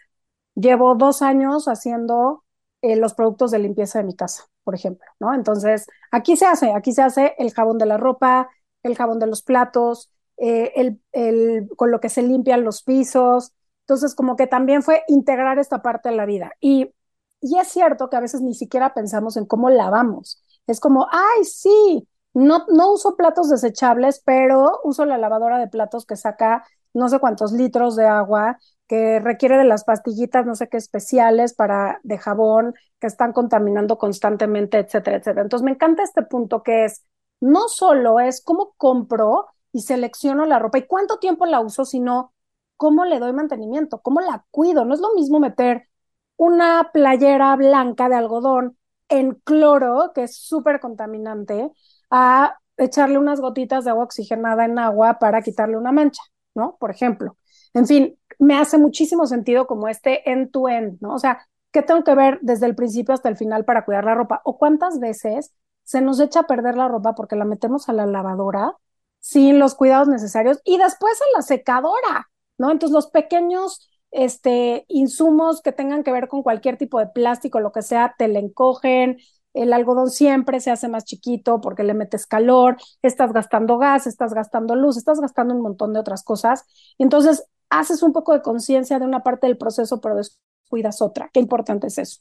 [0.54, 2.44] llevo dos años haciendo
[2.82, 5.34] eh, los productos de limpieza de mi casa, por ejemplo, ¿no?
[5.34, 8.50] Entonces, aquí se hace, aquí se hace el jabón de la ropa,
[8.82, 13.52] el jabón de los platos, eh, el, el, con lo que se limpian los pisos.
[13.82, 16.52] Entonces, como que también fue integrar esta parte de la vida.
[16.60, 16.92] Y,
[17.40, 20.42] y es cierto que a veces ni siquiera pensamos en cómo lavamos.
[20.66, 26.06] Es como, ay, sí, no, no uso platos desechables, pero uso la lavadora de platos
[26.06, 30.68] que saca no sé cuántos litros de agua, que requiere de las pastillitas, no sé
[30.68, 35.42] qué especiales para de jabón, que están contaminando constantemente, etcétera, etcétera.
[35.42, 37.04] Entonces me encanta este punto que es,
[37.40, 42.34] no solo es cómo compro y selecciono la ropa y cuánto tiempo la uso, sino
[42.76, 44.84] cómo le doy mantenimiento, cómo la cuido.
[44.84, 45.88] No es lo mismo meter
[46.36, 48.76] una playera blanca de algodón
[49.12, 51.70] en cloro, que es súper contaminante,
[52.10, 56.22] a echarle unas gotitas de agua oxigenada en agua para quitarle una mancha,
[56.54, 56.76] ¿no?
[56.80, 57.36] Por ejemplo.
[57.74, 61.14] En fin, me hace muchísimo sentido como este end-to-end, ¿no?
[61.14, 64.14] O sea, ¿qué tengo que ver desde el principio hasta el final para cuidar la
[64.14, 64.40] ropa?
[64.44, 68.06] ¿O cuántas veces se nos echa a perder la ropa porque la metemos a la
[68.06, 68.76] lavadora
[69.20, 72.70] sin los cuidados necesarios y después a la secadora, ¿no?
[72.70, 77.72] Entonces los pequeños este, insumos que tengan que ver con cualquier tipo de plástico, lo
[77.72, 79.18] que sea, te le encogen,
[79.54, 84.32] el algodón siempre se hace más chiquito porque le metes calor, estás gastando gas, estás
[84.34, 86.64] gastando luz, estás gastando un montón de otras cosas.
[86.98, 91.30] Entonces, haces un poco de conciencia de una parte del proceso, pero descuidas otra.
[91.32, 92.20] Qué importante es eso.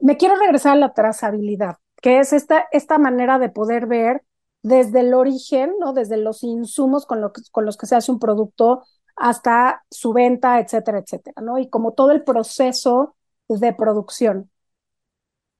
[0.00, 4.22] Me quiero regresar a la trazabilidad, que es esta, esta manera de poder ver
[4.62, 5.92] desde el origen, ¿no?
[5.92, 8.84] desde los insumos con, lo con los que se hace un producto,
[9.20, 11.58] hasta su venta, etcétera, etcétera, ¿no?
[11.58, 13.16] Y como todo el proceso
[13.48, 14.50] de producción.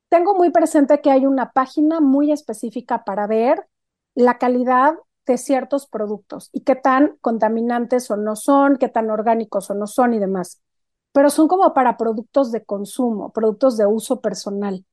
[0.08, 3.66] Tengo muy presente que hay una página muy específica para ver
[4.14, 4.94] la calidad
[5.26, 9.86] de ciertos productos y qué tan contaminantes o no son, qué tan orgánicos o no
[9.86, 10.62] son y demás.
[11.12, 14.84] Pero son como para productos de consumo, productos de uso personal.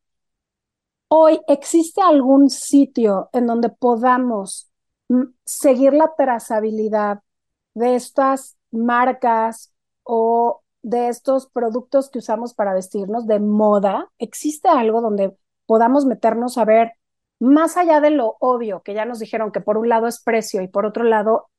[1.08, 4.69] Hoy, ¿existe algún sitio en donde podamos
[5.10, 7.21] mm, seguir la trazabilidad
[7.76, 9.72] de estas marcas
[10.04, 15.36] o de estos productos que usamos para vestirnos de moda, ¿existe algo donde
[15.66, 16.94] podamos meternos a ver
[17.40, 20.62] más allá de lo obvio que ya nos dijeron que por un lado es precio
[20.62, 21.50] y por otro lado,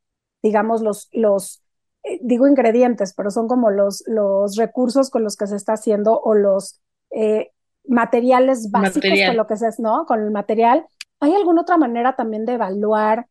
[0.42, 1.62] digamos, los, los
[2.02, 6.20] eh, digo ingredientes, pero son como los, los recursos con los que se está haciendo
[6.20, 7.50] o los eh,
[7.86, 10.06] materiales básicos con lo que se es, ¿no?
[10.06, 10.86] Con el material.
[11.20, 13.26] ¿Hay alguna otra manera también de evaluar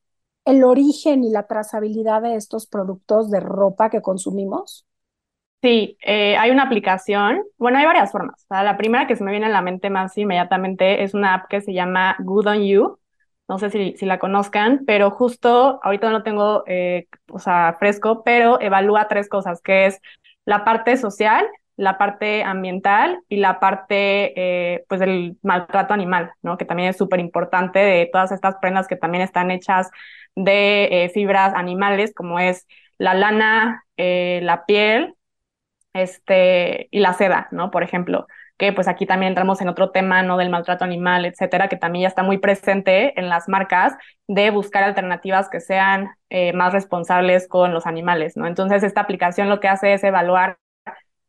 [0.45, 4.85] el origen y la trazabilidad de estos productos de ropa que consumimos?
[5.61, 8.45] Sí, eh, hay una aplicación, bueno, hay varias formas.
[8.49, 11.61] la primera que se me viene a la mente más inmediatamente es una app que
[11.61, 12.99] se llama Good on You.
[13.47, 17.75] No sé si, si la conozcan, pero justo ahorita no lo tengo, eh, o sea,
[17.79, 20.01] fresco, pero evalúa tres cosas, que es
[20.45, 21.45] la parte social,
[21.77, 24.33] la parte ambiental y la parte,
[24.75, 26.57] eh, pues, del maltrato animal, ¿no?
[26.57, 29.89] Que también es súper importante de todas estas prendas que también están hechas
[30.35, 32.67] de eh, fibras animales, como es
[32.97, 35.15] la lana, eh, la piel,
[35.93, 37.71] este, y la seda, ¿no?
[37.71, 38.27] Por ejemplo.
[38.57, 40.37] que pues aquí también entramos en otro tema, ¿no?
[40.37, 43.95] Del maltrato animal, etcétera, que también ya está muy presente en las marcas
[44.27, 48.47] de buscar alternativas que sean eh, más responsables con los animales, ¿no?
[48.47, 50.57] Entonces, esta aplicación lo que hace es evaluar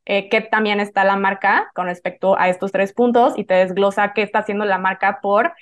[0.04, 4.22] qué también está la marca con respecto a estos tres puntos y te desglosa qué
[4.22, 5.52] está haciendo la marca por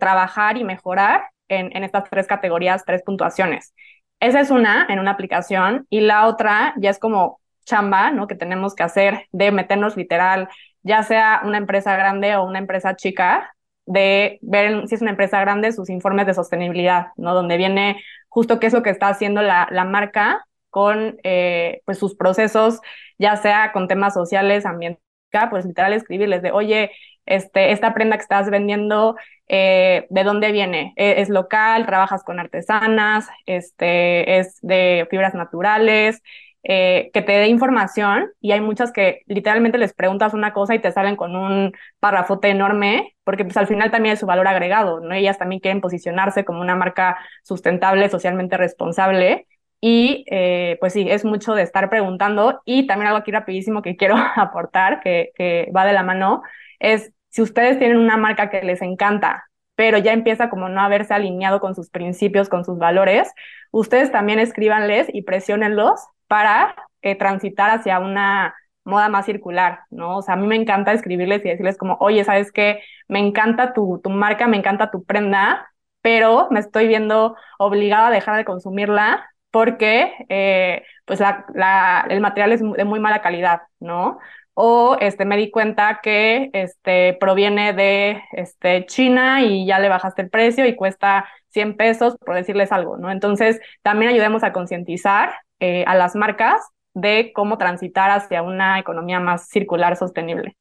[0.00, 3.74] trabajar y mejorar en, estas tres categorías, tres puntuaciones.
[4.20, 8.26] Esa es una en una aplicación y la otra ya es como chamba, ¿no?
[8.26, 10.48] Que tenemos que hacer de meternos literal,
[10.82, 13.54] ya sea una empresa grande o una empresa chica,
[13.86, 17.34] de ver si es una empresa grande sus informes de sostenibilidad, ¿no?
[17.34, 21.98] Donde viene justo qué es lo que está haciendo la, la marca con eh, pues
[21.98, 22.80] sus procesos,
[23.18, 25.02] ya sea con temas sociales, ambientales,
[25.50, 26.90] pues literal escribirles de, oye,
[27.26, 29.16] este, esta prenda que estás vendiendo,
[29.48, 30.92] eh, ¿de dónde viene?
[30.96, 31.86] ¿E-, ¿Es, local?
[31.86, 33.28] ¿Trabajas con artesanas?
[33.46, 36.22] Este, ¿Es de fibras naturales?
[36.64, 40.80] Eh, que te dé información y hay muchas que literalmente les preguntas una cosa y
[40.80, 45.00] te salen con un parrafote enorme, porque pues al final también es su valor agregado,
[45.00, 45.14] ¿no?
[45.14, 49.46] Ellas también quieren posicionarse como una marca sustentable, socialmente responsable.
[49.80, 52.60] Y eh, pues sí, es mucho de estar preguntando.
[52.64, 56.42] Y también algo aquí rapidísimo que quiero aportar, que, que va de la mano,
[56.80, 61.14] es si ustedes tienen una marca que les encanta, pero ya empieza como no haberse
[61.14, 63.32] alineado con sus principios, con sus valores,
[63.70, 68.54] ustedes también escríbanles y presionenlos para eh, transitar hacia una
[68.84, 70.16] moda más circular, ¿no?
[70.18, 72.80] O sea, a mí me encanta escribirles y decirles como, oye, ¿sabes qué?
[73.06, 75.70] Me encanta tu, tu marca, me encanta tu prenda,
[76.00, 82.52] pero me estoy viendo obligada a dejar de consumirla porque eh, pues la, el material
[82.52, 84.18] es de muy mala calidad, ¿no?
[84.60, 90.22] O este, me di cuenta que este, proviene de este, China y ya le bajaste
[90.22, 93.12] el precio y cuesta 100 pesos, por decirles algo, ¿no?
[93.12, 96.60] Entonces, también ayudemos a concientizar eh, a las marcas
[96.92, 100.56] de cómo transitar hacia una economía más circular, sostenible.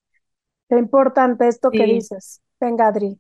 [0.70, 2.44] Qué importante esto que dices.
[2.60, 3.18] Venga, Adri.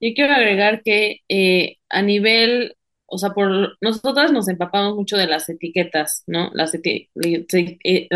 [0.00, 2.74] Yo quiero agregar que eh, a nivel
[3.10, 6.50] o sea, por nosotras nos empapamos mucho de las etiquetas, ¿no?
[6.54, 8.08] Las, eti eh,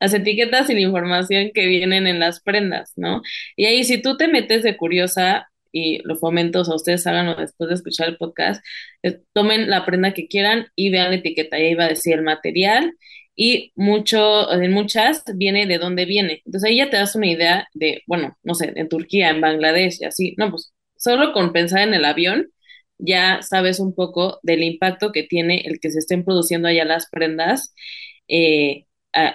[0.00, 3.22] las etiquetas y la información que vienen en las prendas, ¿no?
[3.56, 7.34] Y ahí si tú te metes de curiosa y lo fomento, o sea, ustedes háganlo
[7.36, 8.64] después de escuchar el podcast,
[9.02, 12.22] eh, tomen la prenda que quieran y vean la etiqueta, ahí va a decir el
[12.22, 12.94] material
[13.36, 16.42] y mucho, en muchas viene de dónde viene.
[16.44, 19.98] Entonces ahí ya te das una idea de, bueno, no sé, en Turquía, en Bangladesh
[20.00, 22.50] y así, no, pues solo con pensar en el avión
[22.98, 27.08] ya sabes un poco del impacto que tiene el que se estén produciendo allá las
[27.10, 27.74] prendas
[28.28, 28.86] eh,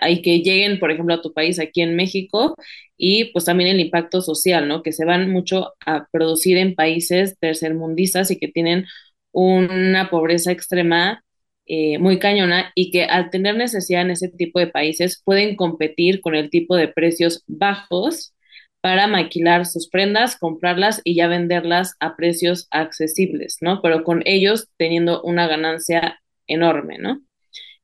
[0.07, 2.55] y que lleguen, por ejemplo, a tu país aquí en México
[2.97, 4.83] y pues también el impacto social, ¿no?
[4.83, 8.85] Que se van mucho a producir en países tercermundistas y que tienen
[9.31, 11.23] una pobreza extrema
[11.65, 16.21] eh, muy cañona y que al tener necesidad en ese tipo de países pueden competir
[16.21, 18.33] con el tipo de precios bajos
[18.83, 23.81] para maquilar sus prendas, comprarlas y ya venderlas a precios accesibles, ¿no?
[23.81, 27.21] Pero con ellos teniendo una ganancia enorme, ¿no?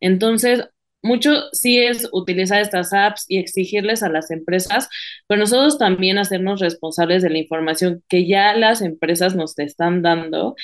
[0.01, 0.65] Entonces,
[1.01, 4.89] mucho sí es utilizar estas apps y exigirles a las empresas,
[5.25, 10.57] pero nosotros también hacernos responsables de la información que ya las empresas nos están dando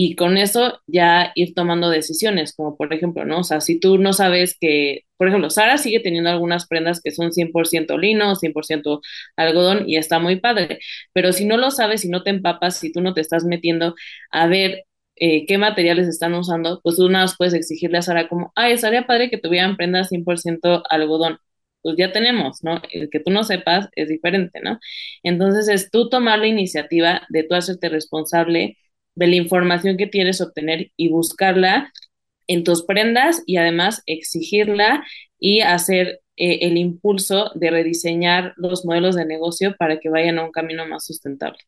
[0.00, 3.40] y con eso ya ir tomando decisiones, como por ejemplo, ¿no?
[3.40, 7.10] O sea, si tú no sabes que, por ejemplo, Sara sigue teniendo algunas prendas que
[7.10, 9.00] son 100% lino, 100%
[9.36, 10.78] algodón y está muy padre,
[11.12, 13.94] pero si no lo sabes, si no te empapas, si tú no te estás metiendo
[14.30, 14.84] a ver
[15.16, 18.72] eh, qué materiales están usando, pues tú nada más puedes exigirle a Sara como, ay,
[18.74, 21.38] estaría padre que tuvieran prendas 100% algodón.
[21.82, 22.80] Pues ya tenemos, ¿no?
[22.90, 24.78] El que tú no sepas es diferente, ¿no?
[25.22, 28.76] Entonces es tú tomar la iniciativa de tú hacerte responsable
[29.18, 31.92] de la información que quieres obtener y buscarla
[32.46, 35.04] en tus prendas y además exigirla
[35.40, 40.44] y hacer eh, el impulso de rediseñar los modelos de negocio para que vayan a
[40.44, 41.58] un camino más sustentable.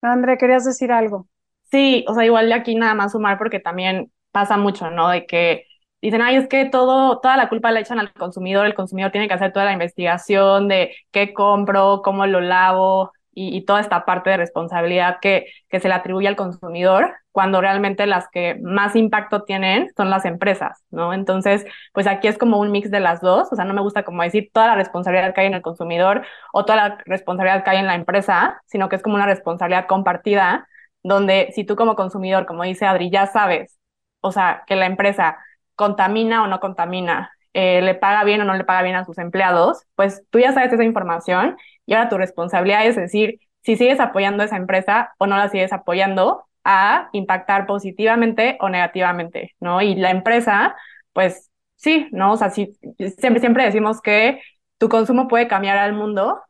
[0.00, 1.28] André, ¿querías decir algo?
[1.70, 5.10] Sí, o sea, igual de aquí nada más sumar porque también pasa mucho, ¿no?
[5.10, 5.66] De que
[6.00, 9.28] dicen, ay, es que todo, toda la culpa la echan al consumidor, el consumidor tiene
[9.28, 14.30] que hacer toda la investigación de qué compro, cómo lo lavo, y, toda esta parte
[14.30, 19.42] de responsabilidad que, que se le atribuye al consumidor, cuando realmente las que más impacto
[19.42, 21.12] tienen son las empresas, ¿no?
[21.12, 24.04] Entonces, pues aquí es como un mix de las dos, o sea, no me gusta
[24.04, 27.70] como decir toda la responsabilidad que hay en el consumidor o toda la responsabilidad que
[27.70, 30.68] hay en la empresa, sino que es como una responsabilidad compartida,
[31.02, 33.78] donde si tú como consumidor, como dice Adri, ya sabes,
[34.20, 35.38] o sea, que la empresa
[35.74, 39.18] contamina o no contamina, eh, le paga bien o no le paga bien a sus
[39.18, 41.56] empleados, pues tú ya sabes esa información
[41.86, 45.48] y ahora tu responsabilidad es decir si sigues apoyando a esa empresa o no la
[45.48, 49.82] sigues apoyando a impactar positivamente o negativamente, ¿no?
[49.82, 50.76] Y la empresa,
[51.12, 52.32] pues sí, ¿no?
[52.32, 54.40] O sea, siempre, siempre decimos que
[54.78, 56.40] tu consumo puede cambiar al mundo,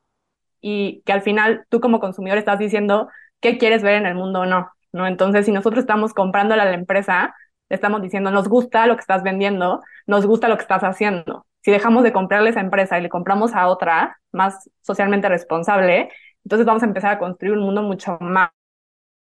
[0.66, 3.10] y que al final tú como consumidor estás diciendo
[3.40, 5.06] qué quieres ver en el mundo o no, ¿no?
[5.06, 7.34] Entonces, si nosotros estamos comprándole a la empresa,
[7.68, 11.44] le estamos diciendo, nos gusta lo que estás vendiendo, nos gusta lo que estás haciendo.
[11.64, 16.10] Si dejamos de comprarle a esa empresa y le compramos a otra más socialmente responsable,
[16.44, 18.50] entonces vamos a empezar a construir un mundo mucho más.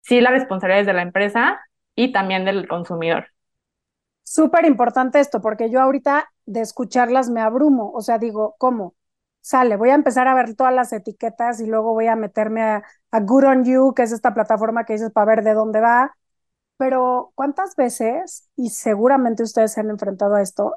[0.02, 1.60] Sí, la responsabilidad es de la empresa
[1.94, 3.28] y también del consumidor.
[4.22, 8.94] Súper importante esto, porque yo ahorita de escucharlas me abrumo, o sea, digo, ¿cómo?
[9.40, 12.84] Sale, voy a empezar a ver todas las etiquetas y luego voy a meterme a,
[13.10, 16.16] a Good on You, que es esta plataforma que dices para ver de dónde va,
[16.76, 20.76] pero ¿cuántas veces, y seguramente ustedes se han enfrentado a esto,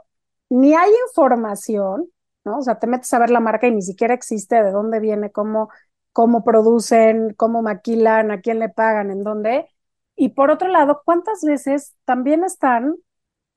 [0.50, 2.10] ni hay información,
[2.46, 2.60] ¿no?
[2.60, 5.32] O sea, te metes a ver la marca y ni siquiera existe de dónde viene,
[5.32, 5.70] cómo,
[6.12, 9.68] cómo producen, cómo maquilan, a quién le pagan, en dónde.
[10.16, 12.96] Y por otro lado, ¿cuántas veces también están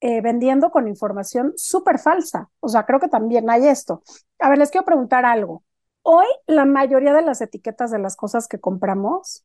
[0.01, 2.51] eh, vendiendo con información súper falsa?
[2.61, 4.03] O sea, creo que también hay esto.
[4.39, 5.65] A ver, les quiero preguntar algo.
[6.03, 9.45] Hoy la mayoría de las etiquetas de las cosas que compramos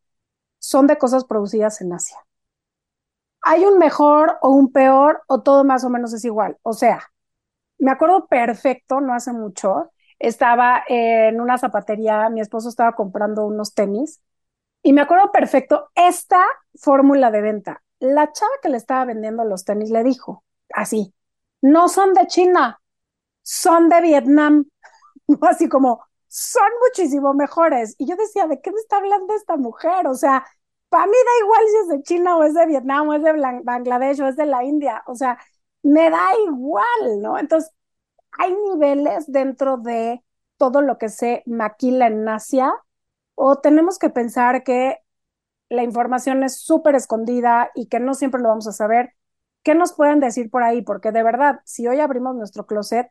[0.60, 2.18] son de cosas producidas en Asia
[3.42, 6.58] hay un mejor o un peor o todo más o menos es igual.
[6.64, 7.02] O sea,
[7.82, 13.74] me acuerdo perfecto, no hace mucho, estaba en una zapatería, mi esposo estaba comprando unos
[13.74, 14.22] tenis
[14.84, 16.44] y me acuerdo perfecto esta
[16.76, 17.84] fórmula de venta.
[18.00, 21.14] La chava que le estaba vendiendo los tenis le dijo así,
[21.62, 22.82] no son de China,
[23.44, 24.66] son de Vietnam.
[25.42, 27.96] Así como, son muchísimo mejores.
[27.98, 30.08] Y yo decía, ¿de qué me está hablando esta mujer?
[30.08, 30.46] O sea,
[30.90, 33.34] para mí da igual si es de China o es de Vietnam o es de
[33.64, 35.38] Bangladesh o es de la India, o sea,
[35.84, 37.38] me da igual, ¿no?
[37.40, 37.72] Entonces,
[38.34, 40.24] hay niveles dentro de
[40.58, 42.74] todo lo que se maquila en Asia
[43.36, 44.98] o tenemos que pensar que
[45.70, 49.14] la información es súper escondida y que no siempre lo vamos a saber.
[49.64, 50.82] ¿Qué nos pueden decir por ahí?
[50.82, 53.08] Porque de verdad, si hoy abrimos nuestro closet,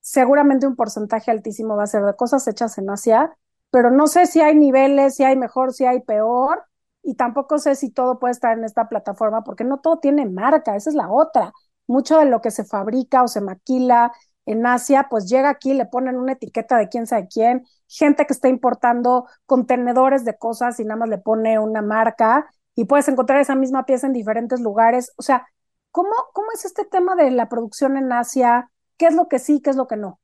[0.00, 3.36] seguramente un porcentaje altísimo va a ser de cosas hechas en Asia,
[3.70, 6.64] pero no sé si hay niveles, si hay mejor, si hay peor,
[7.02, 10.76] y tampoco sé si todo puede estar en esta plataforma porque no todo tiene marca,
[10.76, 11.52] esa es la otra.
[11.86, 14.12] Mucho de lo que se fabrica o se maquila
[14.46, 18.32] en Asia, pues llega aquí, le ponen una etiqueta de quién sabe quién, gente que
[18.32, 23.40] está importando contenedores de cosas y nada más le pone una marca y puedes encontrar
[23.40, 25.12] esa misma pieza en diferentes lugares.
[25.16, 25.46] O sea,
[25.90, 28.70] ¿cómo, cómo es este tema de la producción en Asia?
[28.96, 30.20] ¿Qué es lo que sí, qué es lo que no?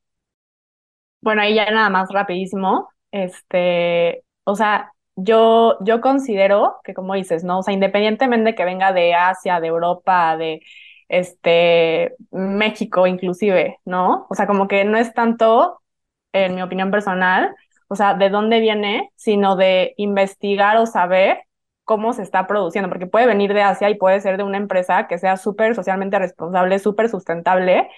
[1.21, 2.89] Bueno, ahí ya nada más rapidísimo.
[3.11, 7.59] Este, o sea, yo, yo considero que, como dices, ¿no?
[7.59, 10.61] O sea, independientemente que venga de Asia, de Europa, de
[11.09, 14.27] este México inclusive, ¿no?
[14.29, 15.81] O sea, como que no es tanto,
[16.33, 17.55] en mi opinión personal,
[17.87, 21.39] o sea, de dónde viene, sino de investigar o saber
[21.83, 25.07] cómo se está produciendo, porque puede venir de Asia y puede ser de una empresa
[25.07, 27.89] que sea súper socialmente responsable, súper sustentable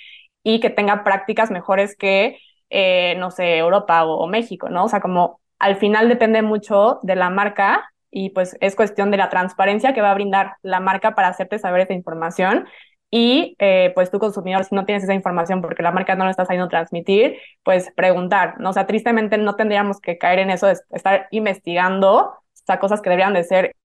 [0.43, 2.39] y que tenga prácticas mejores que,
[2.69, 4.85] eh, no sé, Europa o, o México, ¿no?
[4.85, 9.17] O sea, como al final depende mucho de la marca y pues es cuestión de
[9.17, 12.67] la transparencia que va a brindar la marca para hacerte saber esa información
[13.11, 16.31] y eh, pues tú consumidor, si no tienes esa información porque la marca no lo
[16.31, 18.69] está sabiendo transmitir, pues preguntar, ¿no?
[18.71, 22.33] O sea, tristemente no tendríamos que caer en eso de estar investigando,
[22.69, 23.75] o cosas que deberían de ser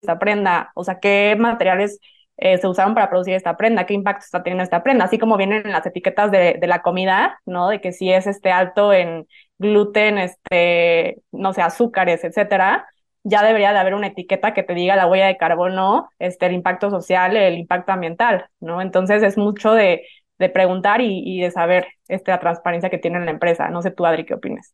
[0.00, 1.98] esta prenda, o sea, qué materiales
[2.36, 5.36] eh, se usaron para producir esta prenda, qué impacto está teniendo esta prenda, así como
[5.36, 7.68] vienen en las etiquetas de, de la comida, ¿no?
[7.68, 9.26] De que si es este alto en
[9.58, 12.86] gluten, este, no sé, azúcares, etcétera,
[13.24, 16.52] ya debería de haber una etiqueta que te diga la huella de carbono, este, el
[16.52, 18.80] impacto social, el impacto ambiental, ¿no?
[18.80, 20.06] Entonces es mucho de,
[20.38, 23.68] de preguntar y, de saber este, la transparencia que tiene la empresa.
[23.70, 24.72] No sé tú, Adri, ¿qué opinas?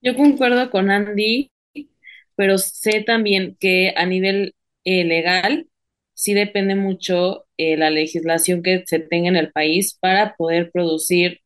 [0.00, 1.50] Yo concuerdo con Andy,
[2.34, 5.68] pero sé también que a nivel eh, legal
[6.14, 11.40] sí depende mucho eh, la legislación que se tenga en el país para poder producir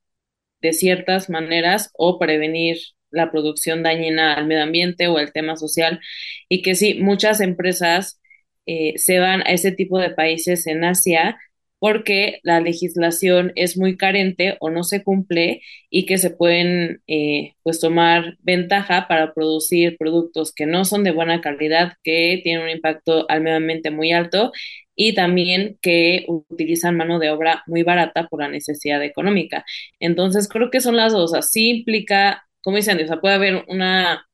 [0.61, 2.79] de ciertas maneras o prevenir
[3.11, 6.01] la producción dañina al medio ambiente o el tema social
[6.49, 8.21] y que sí, muchas empresas
[8.67, 11.39] eh, se van a ese tipo de países en Asia
[11.79, 17.55] porque la legislación es muy carente o no se cumple y que se pueden eh,
[17.63, 22.71] pues tomar ventaja para producir productos que no son de buena calidad, que tienen un
[22.71, 24.53] impacto al medio ambiente muy alto
[24.97, 29.65] y también que utilizan mano de obra muy barata por la necesidad económica.
[30.01, 34.27] Entonces creo que son las dos, así implica, como dicen, o sea, puede haber una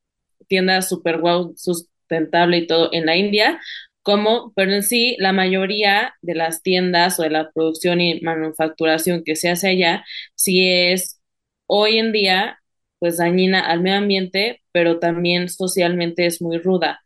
[0.49, 3.61] tienda super wow sustentable y todo en la India,
[4.03, 9.25] como, pero en sí la mayoría de las tiendas o de la producción y manufacturación
[9.25, 10.05] que se hace allá,
[10.35, 11.21] sí es
[11.67, 12.61] hoy en día
[12.99, 17.03] pues dañina al medio ambiente, pero también socialmente es muy ruda.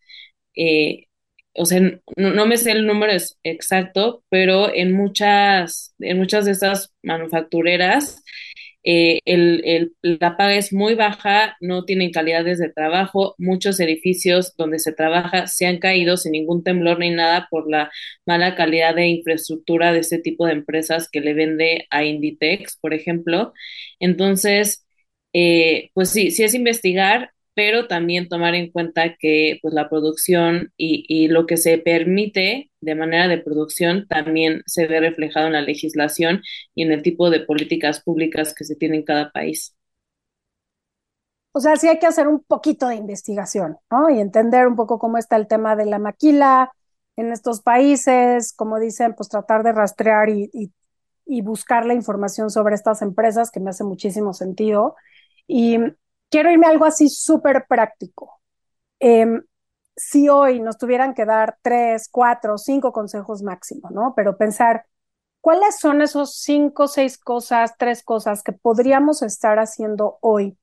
[0.56, 1.06] Eh,
[1.54, 3.12] o sea, no, no, me sé el número
[3.42, 8.22] exacto, pero en muchas, en muchas de estas manufactureras
[8.90, 14.78] eh, el, la paga es muy baja, no tienen calidades de trabajo, muchos edificios donde
[14.78, 17.90] se trabaja se han caído sin ningún temblor ni nada por la
[18.26, 22.94] mala calidad de infraestructura de este tipo de empresas que le vende a Inditex, por
[22.94, 23.52] ejemplo.
[24.00, 24.86] Entonces,
[25.34, 30.72] eh, pues sí, sí es investigar, pero también tomar en cuenta que pues la producción
[30.76, 35.54] y, y, lo que se permite de manera de producción también se ve reflejado en
[35.54, 36.42] la legislación
[36.76, 39.74] y en el tipo de políticas públicas que se tiene en cada país.
[41.50, 44.08] O sea, sí hay que hacer un poquito de investigación, ¿no?
[44.08, 46.70] Y entender un poco cómo está el tema de la maquila
[47.16, 50.72] en estos países, como dicen, pues tratar de rastrear y, y,
[51.26, 54.94] y buscar la información sobre estas empresas, que me hace muchísimo sentido.
[55.48, 55.78] Y
[56.30, 58.40] quiero irme a algo así súper práctico.
[59.00, 59.26] Eh,
[59.96, 64.14] si hoy nos tuvieran que dar tres, cuatro, cinco consejos máximo, ¿no?
[64.16, 64.86] Pero pensar,
[65.40, 70.56] ¿cuáles son esos cinco, seis cosas, tres cosas que podríamos estar haciendo hoy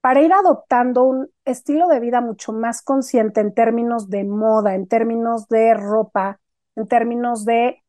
[0.00, 4.86] para ir adoptando un estilo de vida mucho más consciente en términos de moda, en
[4.86, 6.40] términos de ropa,
[6.76, 7.82] en términos de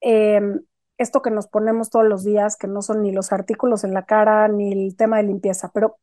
[0.00, 0.40] eh,
[0.98, 4.04] esto que nos ponemos todos los días, que no son ni los artículos en la
[4.04, 5.98] cara, ni el tema de limpieza, pero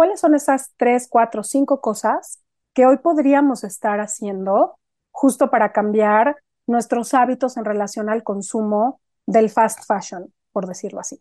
[0.00, 2.42] ¿cuáles son esas tres, cuatro, cinco cosas
[2.72, 4.78] que hoy podríamos estar haciendo
[5.10, 6.36] justo para cambiar
[6.66, 11.18] nuestros hábitos en relación al consumo del fast fashion, por decirlo así?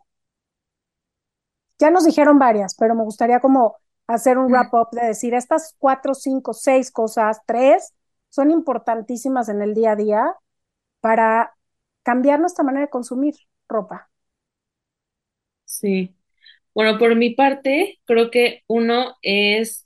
[1.77, 3.75] Ya nos dijeron varias, pero me gustaría como
[4.07, 7.93] hacer un wrap up de decir estas cuatro, cinco, seis cosas, tres,
[8.29, 10.35] son importantísimas en el día a día
[11.01, 11.53] para
[12.03, 13.35] cambiar nuestra manera de consumir
[13.67, 14.09] ropa.
[15.65, 16.15] Sí,
[16.79, 19.85] bueno, por mi parte, creo que uno es,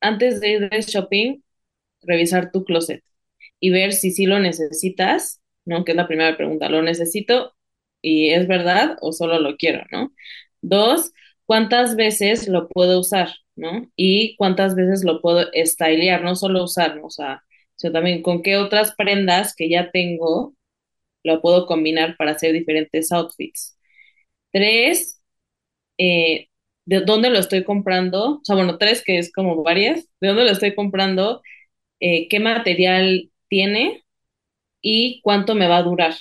[0.00, 1.42] antes de ir de shopping,
[2.02, 3.04] revisar tu closet
[3.60, 5.84] y ver si sí lo necesitas, ¿no?
[5.84, 7.54] Que es la primera pregunta, ¿lo necesito
[8.00, 10.14] y es verdad o solo lo quiero, ¿no?
[10.62, 11.12] Dos,
[11.44, 13.90] ¿cuántas veces lo puedo usar, ¿no?
[13.94, 17.44] Y cuántas veces lo puedo stylear, no solo usar, o sea,
[17.76, 20.54] sino también con qué otras prendas que ya tengo
[21.24, 23.78] lo puedo combinar para hacer diferentes outfits.
[24.52, 25.19] Tres,
[26.00, 26.48] eh,
[26.86, 30.44] de dónde lo estoy comprando, o sea, bueno, tres que es como varias, de dónde
[30.46, 31.42] lo estoy comprando,
[32.00, 34.04] eh, qué material tiene
[34.82, 36.14] y cuánto me va a durar.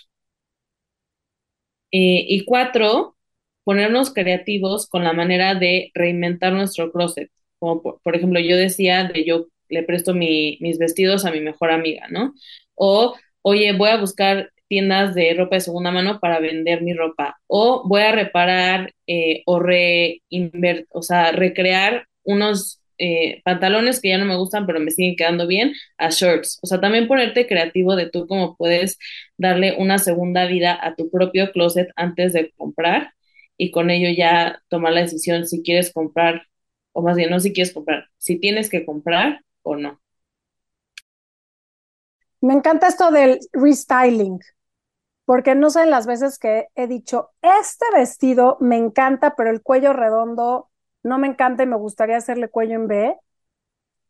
[1.91, 3.15] Eh, y cuatro,
[3.63, 7.32] ponernos creativos con la manera de reinventar nuestro closet.
[7.59, 11.41] Como por, por ejemplo, yo decía de yo le presto mi, mis vestidos a mi
[11.41, 12.34] mejor amiga, ¿no?
[12.75, 17.39] O, oye, voy a buscar tiendas de ropa de segunda mano para vender mi ropa
[17.47, 24.17] o voy a reparar eh, o reinver o sea, recrear unos eh, pantalones que ya
[24.17, 26.59] no me gustan pero me siguen quedando bien a shorts.
[26.61, 28.97] O sea, también ponerte creativo de tú cómo puedes
[29.38, 33.13] darle una segunda vida a tu propio closet antes de comprar
[33.57, 36.43] y con ello ya tomar la decisión si quieres comprar
[36.93, 39.99] o más bien no si quieres comprar, si tienes que comprar o no.
[42.41, 44.39] Me encanta esto del restyling,
[45.30, 49.93] porque no sé las veces que he dicho, este vestido me encanta, pero el cuello
[49.93, 50.71] redondo
[51.03, 53.15] no me encanta y me gustaría hacerle cuello en B,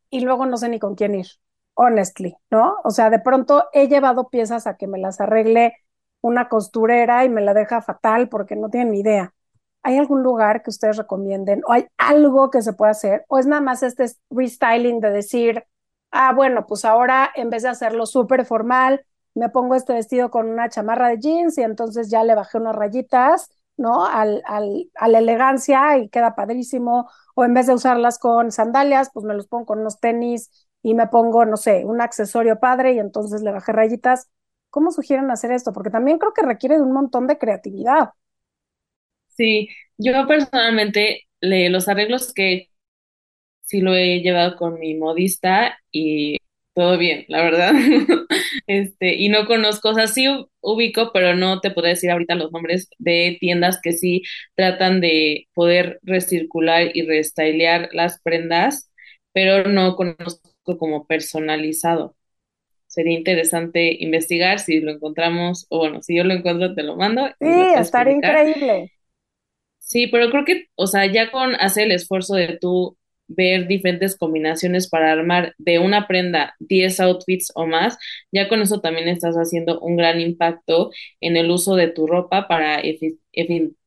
[0.10, 1.28] y luego no sé ni con quién ir,
[1.74, 2.78] honestly, ¿no?
[2.86, 5.76] O sea, de pronto he llevado piezas a que me las arregle
[6.22, 9.34] una costurera y me la deja fatal porque no tienen ni idea.
[9.84, 11.64] ¿Hay algún lugar que ustedes recomienden?
[11.68, 13.26] ¿O hay algo que se pueda hacer?
[13.28, 15.66] ¿O es nada más este restyling de decir,
[16.12, 19.06] ah, bueno, pues ahora en vez de hacerlo súper formal,
[19.36, 22.76] me pongo este vestido con una chamarra de jeans y entonces ya le bajé unas
[22.76, 24.06] rayitas, ¿no?
[24.06, 27.10] Al, al, a la elegancia y queda padrísimo.
[27.36, 30.50] O en vez de usarlas con sandalias, pues me los pongo con unos tenis
[30.82, 34.30] y me pongo, no sé, un accesorio padre y entonces le bajé rayitas.
[34.70, 35.74] ¿Cómo sugieren hacer esto?
[35.74, 38.12] Porque también creo que requiere de un montón de creatividad.
[39.28, 42.70] Sí, yo personalmente le, los arreglos que
[43.64, 46.38] sí lo he llevado con mi modista y
[46.80, 47.74] todo bien, la verdad.
[48.68, 50.28] este, y no conozco, o sea, sí
[50.62, 54.24] ubico, pero no te puedo decir ahorita los nombres de tiendas que sí
[54.56, 58.94] tratan de poder recircular y restylear las prendas,
[59.34, 60.40] pero no conozco
[60.78, 62.16] como personalizado.
[62.88, 67.28] Sería interesante investigar si lo encontramos, o bueno, si yo lo encuentro, te lo mando.
[67.42, 68.94] Sí, estaría increíble.
[69.80, 72.98] Sí, pero creo que, o sea, ya con hacer el esfuerzo de tú
[73.30, 77.98] ver diferentes combinaciones para armar de una prenda 10 outfits o más,
[78.32, 82.48] ya con eso también estás haciendo un gran impacto en el uso de tu ropa
[82.48, 82.82] para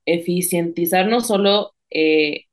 [0.06, 2.44] eficientizar no solo eh,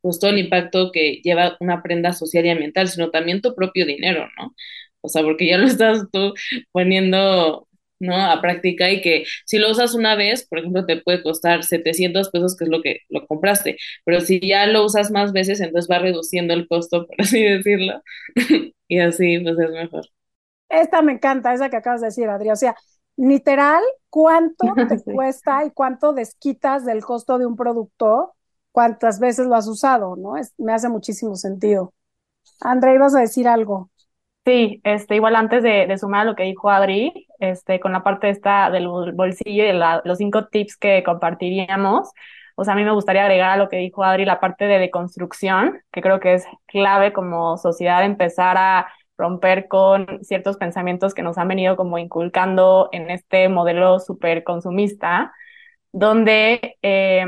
[0.00, 3.86] pues todo el impacto que lleva una prenda social y ambiental, sino también tu propio
[3.86, 4.54] dinero, ¿no?
[5.00, 6.34] O sea, porque ya lo estás tú
[6.72, 7.65] poniendo
[7.98, 8.16] ¿no?
[8.16, 12.30] A práctica y que si lo usas una vez, por ejemplo, te puede costar 700
[12.30, 15.90] pesos, que es lo que lo compraste, pero si ya lo usas más veces, entonces
[15.90, 18.02] va reduciendo el costo, por así decirlo,
[18.88, 20.06] y así pues es mejor.
[20.68, 22.74] Esta me encanta, esa que acabas de decir, Adri, o sea,
[23.16, 28.34] literal, ¿cuánto te cuesta y cuánto desquitas del costo de un producto?
[28.72, 30.16] ¿Cuántas veces lo has usado?
[30.16, 30.36] ¿No?
[30.36, 31.94] Es, me hace muchísimo sentido.
[32.60, 33.90] André, ibas a decir algo.
[34.44, 38.02] Sí, este, igual antes de, de, sumar a lo que dijo Adri, este, con la
[38.02, 42.12] parte esta del bolsillo y la, los cinco tips que compartiríamos,
[42.56, 44.78] o sea, a mí me gustaría agregar a lo que dijo Adri la parte de
[44.78, 51.22] deconstrucción, que creo que es clave como sociedad empezar a romper con ciertos pensamientos que
[51.22, 55.32] nos han venido como inculcando en este modelo súper consumista,
[55.92, 57.26] donde, eh,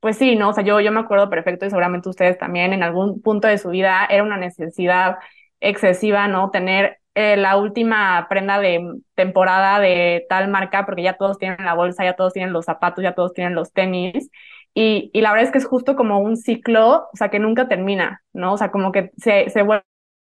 [0.00, 0.50] pues sí, ¿no?
[0.50, 3.58] O sea, yo, yo me acuerdo perfecto y seguramente ustedes también en algún punto de
[3.58, 5.16] su vida era una necesidad
[5.60, 6.50] excesiva, ¿no?
[6.50, 8.80] Tener eh, la última prenda de
[9.14, 13.02] temporada de tal marca, porque ya todos tienen la bolsa, ya todos tienen los zapatos,
[13.04, 14.30] ya todos tienen los tenis.
[14.74, 17.68] Y, y la verdad es que es justo como un ciclo, o sea, que nunca
[17.68, 18.54] termina, ¿no?
[18.54, 19.64] O sea, como que se, se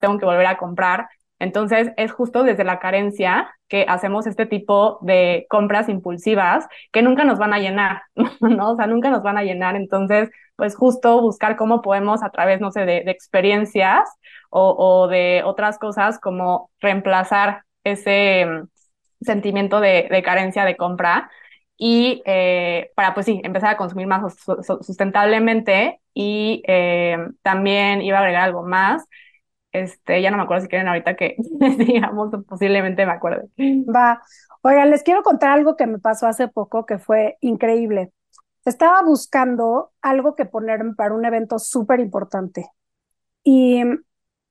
[0.01, 1.09] tengo que volver a comprar.
[1.39, 7.24] Entonces, es justo desde la carencia que hacemos este tipo de compras impulsivas que nunca
[7.24, 8.03] nos van a llenar,
[8.41, 8.72] ¿no?
[8.72, 9.76] O sea, nunca nos van a llenar.
[9.76, 14.09] Entonces, pues justo buscar cómo podemos a través, no sé, de, experiencias
[14.51, 18.68] o, de otras cosas como reemplazar ese mm,
[19.24, 21.30] sentimiento de, de, carencia de compra
[21.76, 24.34] y eh, para, pues sí, empezar a consumir más
[24.80, 29.05] sustentablemente y eh, también iba a agregar algo más.
[29.83, 31.37] Este, ya no me acuerdo si quieren ahorita que
[31.79, 33.49] digamos, posiblemente me acuerde.
[33.59, 34.22] Va.
[34.62, 38.12] Oigan, les quiero contar algo que me pasó hace poco que fue increíble.
[38.64, 42.66] Estaba buscando algo que ponerme para un evento súper importante
[43.45, 43.83] y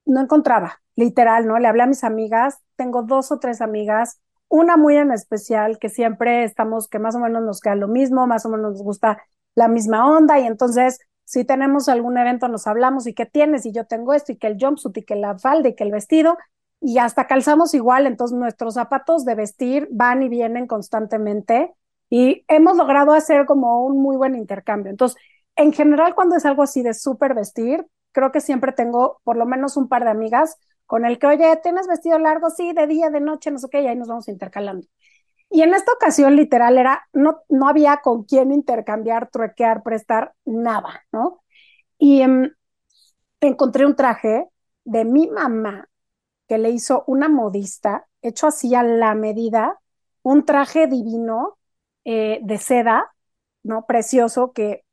[0.05, 1.59] no encontraba, literal, ¿no?
[1.59, 5.89] Le hablé a mis amigas, tengo dos o tres amigas, una muy en especial que
[5.89, 9.21] siempre estamos, que más o menos nos queda lo mismo, más o menos nos gusta
[9.55, 13.71] la misma onda y entonces si tenemos algún evento nos hablamos y qué tienes y
[13.71, 16.37] yo tengo esto y que el jumpsuit y que la falda y que el vestido
[16.81, 21.73] y hasta calzamos igual, entonces nuestros zapatos de vestir van y vienen constantemente
[22.09, 24.91] y hemos logrado hacer como un muy buen intercambio.
[24.91, 25.19] Entonces,
[25.55, 29.45] en general, cuando es algo así de súper vestir, creo que siempre tengo por lo
[29.45, 32.49] menos un par de amigas con el que, oye, ¿tienes vestido largo?
[32.51, 34.87] Sí, de día, de noche, no sé qué, y ahí nos vamos intercalando.
[35.49, 41.05] Y en esta ocasión, literal, era, no, no había con quién intercambiar, truequear, prestar, nada,
[41.11, 41.41] ¿no?
[41.97, 42.49] Y um,
[43.41, 44.47] encontré un traje
[44.83, 45.89] de mi mamá
[46.47, 49.79] que le hizo una modista, hecho así a la medida,
[50.23, 51.57] un traje divino,
[52.05, 53.13] eh, de seda,
[53.63, 53.85] ¿no?
[53.85, 54.83] Precioso, que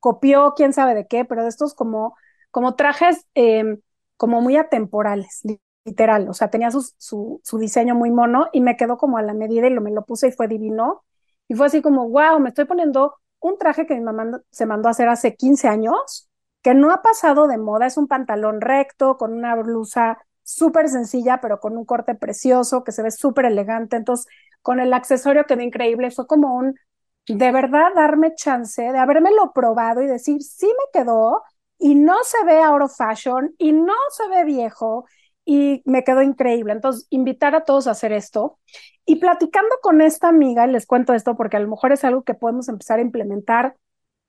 [0.00, 2.16] copió quién sabe de qué, pero de estos como,
[2.50, 3.78] como trajes eh,
[4.16, 5.42] como muy atemporales,
[5.84, 6.28] literal.
[6.28, 9.66] O sea, tenía su, su, diseño muy mono y me quedó como a la medida
[9.66, 11.04] y lo, me lo puse y fue divino.
[11.48, 14.88] Y fue así como, wow, me estoy poniendo un traje que mi mamá se mandó
[14.88, 16.28] a hacer hace 15 años,
[16.62, 21.40] que no ha pasado de moda, es un pantalón recto con una blusa súper sencilla,
[21.40, 23.96] pero con un corte precioso, que se ve súper elegante.
[23.96, 24.26] Entonces,
[24.62, 26.10] con el accesorio quedó increíble.
[26.12, 26.76] Fue como un,
[27.26, 31.42] de verdad, darme chance de habérmelo probado y decir, sí me quedó
[31.78, 35.04] y no se ve out of fashion y no se ve viejo
[35.44, 36.72] y me quedó increíble.
[36.72, 38.58] Entonces, invitar a todos a hacer esto.
[39.04, 42.34] Y platicando con esta amiga, les cuento esto porque a lo mejor es algo que
[42.34, 43.76] podemos empezar a implementar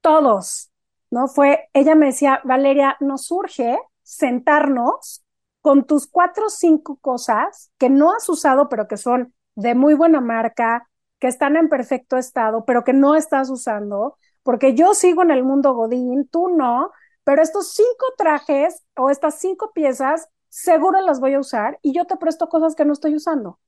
[0.01, 0.71] todos,
[1.11, 1.27] ¿no?
[1.27, 5.23] Fue, ella me decía, Valeria, nos surge sentarnos
[5.61, 9.93] con tus cuatro o cinco cosas que no has usado, pero que son de muy
[9.93, 10.89] buena marca,
[11.19, 15.43] que están en perfecto estado, pero que no estás usando, porque yo sigo en el
[15.43, 16.91] mundo Godín, tú no,
[17.23, 22.05] pero estos cinco trajes o estas cinco piezas seguro las voy a usar y yo
[22.05, 23.59] te presto cosas que no estoy usando.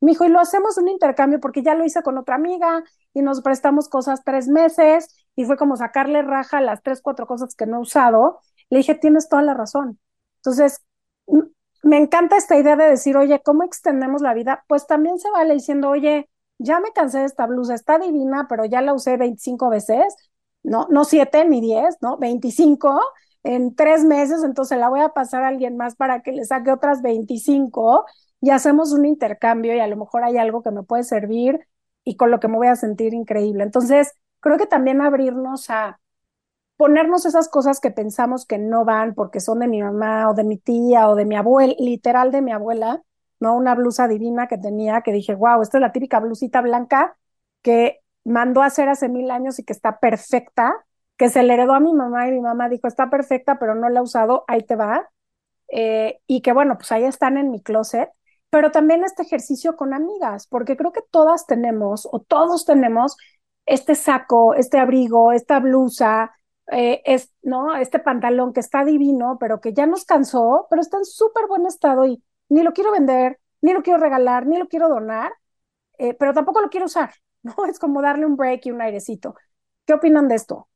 [0.00, 2.82] Me dijo, y lo hacemos un intercambio porque ya lo hice con otra amiga
[3.12, 7.54] y nos prestamos cosas tres meses y fue como sacarle raja las tres, cuatro cosas
[7.54, 8.40] que no he usado.
[8.70, 10.00] Le dije, tienes toda la razón.
[10.36, 10.80] Entonces,
[11.82, 14.64] me encanta esta idea de decir, oye, ¿cómo extendemos la vida?
[14.66, 18.64] Pues también se vale diciendo, oye, ya me cansé de esta blusa, está divina, pero
[18.64, 20.16] ya la usé 25 veces,
[20.62, 22.16] no, no 7 ni 10, ¿no?
[22.16, 22.98] 25
[23.42, 26.70] en tres meses, entonces la voy a pasar a alguien más para que le saque
[26.72, 28.04] otras 25
[28.40, 31.66] y hacemos un intercambio y a lo mejor hay algo que me puede servir
[32.04, 33.62] y con lo que me voy a sentir increíble.
[33.64, 36.00] Entonces, creo que también abrirnos a
[36.76, 40.44] ponernos esas cosas que pensamos que no van porque son de mi mamá o de
[40.44, 43.02] mi tía o de mi abuela, literal de mi abuela,
[43.38, 43.54] ¿no?
[43.56, 47.16] Una blusa divina que tenía que dije, wow, esta es la típica blusita blanca
[47.62, 50.86] que mandó a hacer hace mil años y que está perfecta,
[51.20, 53.90] que se le heredó a mi mamá y mi mamá dijo, está perfecta, pero no
[53.90, 55.10] la he usado, ahí te va.
[55.68, 58.10] Eh, y que bueno, pues ahí están en mi closet.
[58.50, 63.16] pero también este ejercicio con amigas, porque creo que todas tenemos o todos tenemos
[63.66, 66.32] este saco, este abrigo, esta blusa,
[66.72, 67.76] eh, es, ¿no?
[67.76, 71.66] Este pantalón que está divino, pero que ya nos cansó, pero está en súper buen
[71.66, 75.32] estado y ni lo quiero vender, ni lo quiero regalar, ni lo quiero donar,
[75.98, 77.14] eh, pero tampoco lo quiero usar,
[77.44, 77.54] ¿no?
[77.66, 79.36] Es como darle un break y un airecito.
[79.86, 80.69] ¿Qué opinan de esto?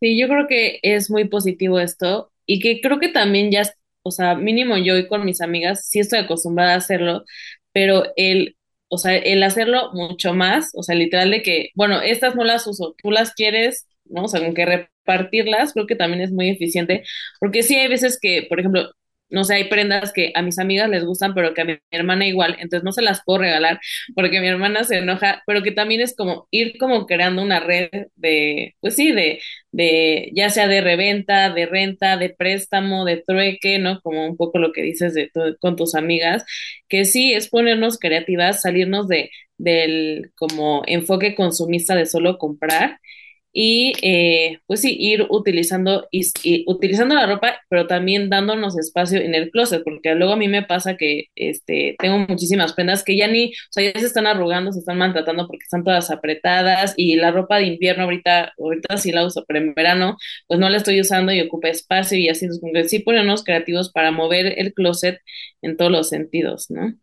[0.00, 3.62] Sí, yo creo que es muy positivo esto y que creo que también ya,
[4.02, 7.24] o sea, mínimo yo y con mis amigas sí estoy acostumbrada a hacerlo,
[7.72, 8.56] pero el,
[8.88, 12.66] o sea, el hacerlo mucho más, o sea, literal de que, bueno, estas no las
[12.66, 14.24] uso, tú las quieres, ¿no?
[14.24, 17.04] O sea, con que repartirlas, creo que también es muy eficiente,
[17.38, 18.90] porque sí hay veces que, por ejemplo,
[19.30, 22.26] no sé, hay prendas que a mis amigas les gustan, pero que a mi hermana
[22.26, 23.80] igual, entonces no se las puedo regalar
[24.14, 27.90] porque mi hermana se enoja, pero que también es como ir como creando una red
[28.16, 29.40] de, pues sí, de,
[29.72, 34.00] de, ya sea de reventa, de renta, de préstamo, de trueque, ¿no?
[34.02, 36.44] Como un poco lo que dices de con tus amigas,
[36.88, 42.98] que sí es ponernos creativas, salirnos de, del como enfoque consumista de solo comprar
[43.52, 49.34] y eh, pues sí, ir utilizando, y, utilizando la ropa, pero también dándonos espacio en
[49.34, 53.26] el closet, porque luego a mí me pasa que este, tengo muchísimas prendas que ya
[53.28, 57.16] ni, o sea, ya se están arrugando, se están maltratando porque están todas apretadas y
[57.16, 60.76] la ropa de invierno ahorita, ahorita sí la uso, pero en verano pues no la
[60.76, 65.18] estoy usando y ocupa espacio y así, entonces sí ponernos creativos para mover el closet
[65.62, 66.94] en todos los sentidos, ¿no?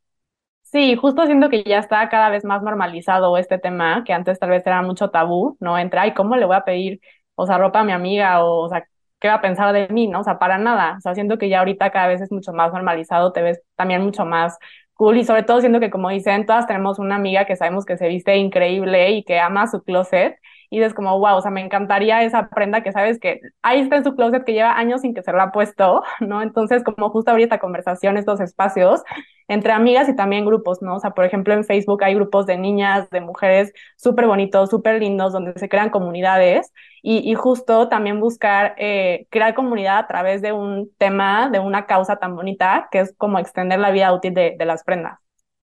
[0.71, 4.49] Sí, justo siento que ya está cada vez más normalizado este tema, que antes tal
[4.49, 5.77] vez era mucho tabú, ¿no?
[5.79, 6.99] Entra, ¿y cómo le voy a pedir,
[7.35, 8.43] o sea, ropa a mi amiga?
[8.43, 8.85] O, o sea,
[9.19, 10.19] ¿qué va a pensar de mí, no?
[10.19, 10.95] O sea, para nada.
[10.97, 14.01] O sea, siento que ya ahorita cada vez es mucho más normalizado, te ves también
[14.03, 14.57] mucho más
[14.95, 17.97] cool y sobre todo siento que, como dicen, todas tenemos una amiga que sabemos que
[17.97, 20.35] se viste increíble y que ama su closet
[20.69, 23.97] y es como, wow, o sea, me encantaría esa prenda que sabes que ahí está
[23.97, 26.41] en su closet que lleva años sin que se lo ha puesto, ¿no?
[26.41, 29.01] Entonces, como justo abrir esta conversación, estos espacios
[29.47, 30.95] entre amigas y también grupos, ¿no?
[30.95, 34.99] O sea, por ejemplo, en Facebook hay grupos de niñas, de mujeres súper bonitos, súper
[34.99, 40.41] lindos, donde se crean comunidades y, y justo también buscar eh, crear comunidad a través
[40.41, 44.33] de un tema, de una causa tan bonita, que es como extender la vida útil
[44.33, 45.19] de, de las prendas.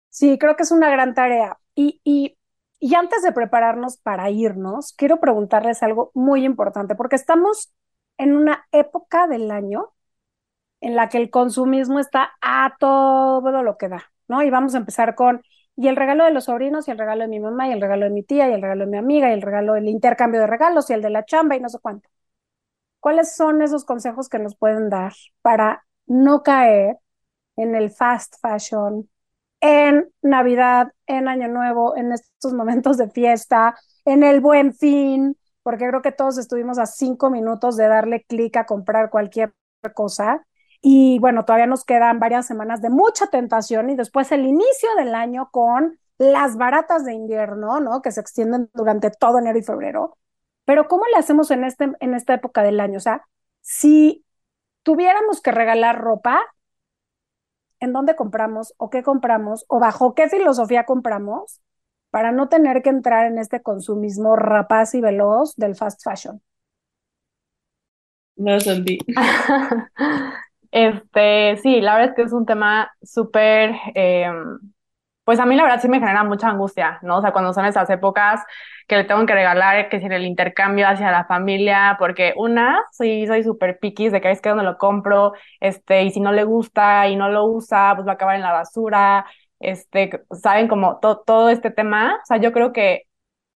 [0.10, 1.58] Sí, creo que es una gran tarea.
[1.74, 2.38] Y, y
[2.82, 7.74] y antes de prepararnos para irnos, quiero preguntarles algo muy importante, porque estamos
[8.18, 9.92] en una época del año
[10.82, 14.44] en la que el consumismo está a todo lo que da, ¿no?
[14.44, 15.44] Y vamos a empezar con,
[15.76, 18.06] y el regalo de los sobrinos, y el regalo de mi mamá, y el regalo
[18.06, 20.48] de mi tía, y el regalo de mi amiga, y el regalo del intercambio de
[20.48, 22.10] regalos, y el de la chamba, y no sé cuánto.
[23.00, 26.98] ¿Cuáles son esos consejos que nos pueden dar para no caer
[27.58, 29.10] en el fast fashion,
[29.62, 35.88] en Navidad, en Año Nuevo, en estos momentos de fiesta, en el buen fin, porque
[35.88, 39.54] creo que todos estuvimos a cinco minutos de darle clic a comprar cualquier
[39.94, 40.46] cosa.
[40.82, 45.14] Y bueno, todavía nos quedan varias semanas de mucha tentación y después el inicio del
[45.14, 48.02] año con las baratas de invierno, ¿no?
[48.02, 50.18] Que se extienden durante todo enero y febrero.
[50.66, 52.98] Pero ¿cómo le hacemos en, este, en esta época del año?
[52.98, 53.28] O sea,
[53.62, 54.26] si
[54.84, 56.42] tuviéramos que regalar ropa,
[57.82, 61.60] en dónde compramos o qué compramos o bajo qué filosofía compramos
[62.12, 66.42] para no tener que entrar en este consumismo rapaz y veloz del fast fashion.
[68.36, 68.98] No, Sandy.
[70.72, 74.60] este, sí, la verdad es que es un tema súper em,
[75.24, 77.18] pues a mí la verdad sí me genera mucha angustia, ¿no?
[77.20, 78.42] O sea, cuando son esas épocas
[78.88, 83.28] que le tengo que regalar, que si el intercambio hacia la familia, porque una, sí,
[83.28, 86.44] soy súper piquis de que es que donde lo compro, este, y si no le
[86.44, 89.26] gusta y no lo usa, pues va a acabar en la basura,
[89.60, 93.04] este, saben como todo este tema, o sea, yo creo que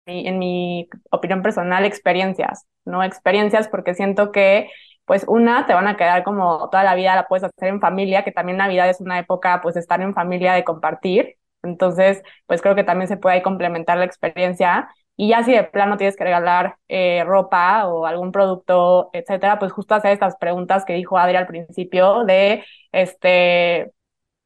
[0.05, 3.03] en mi opinión personal, experiencias, ¿no?
[3.03, 4.69] Experiencias porque siento que
[5.05, 8.23] pues una, te van a quedar como toda la vida la puedes hacer en familia,
[8.23, 11.35] que también Navidad es una época, pues, de estar en familia, de compartir,
[11.65, 14.89] entonces, pues creo que también se puede complementar la experiencia.
[15.17, 19.71] Y ya si de plano tienes que regalar eh, ropa o algún producto, etcétera, pues
[19.71, 23.93] justo hacer estas preguntas que dijo Adri al principio de, este,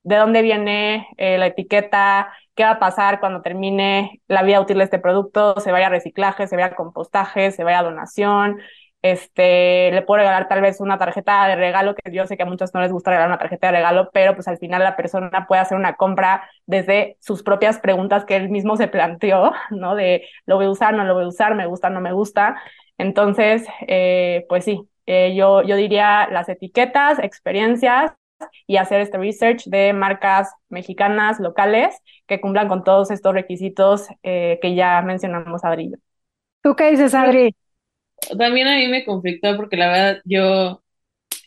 [0.04, 4.78] de dónde viene eh, la etiqueta, qué va a pasar cuando termine la vida útil
[4.78, 8.60] de este producto, se vaya a reciclaje, se vaya a compostaje, se vaya a donación,
[9.02, 12.46] este, le puedo regalar tal vez una tarjeta de regalo, que yo sé que a
[12.46, 15.46] muchos no les gusta regalar una tarjeta de regalo, pero pues al final la persona
[15.48, 19.96] puede hacer una compra desde sus propias preguntas que él mismo se planteó, ¿no?
[19.96, 22.62] De lo voy a usar, no lo voy a usar, me gusta, no me gusta.
[22.98, 28.12] Entonces, eh, pues sí, eh, yo, yo diría las etiquetas, experiencias
[28.68, 31.98] y hacer este research de marcas mexicanas locales
[32.28, 35.94] que cumplan con todos estos requisitos eh, que ya mencionamos, Adri.
[36.62, 37.56] ¿Tú qué dices, Adri?
[38.38, 40.84] También a mí me conflictó porque la verdad yo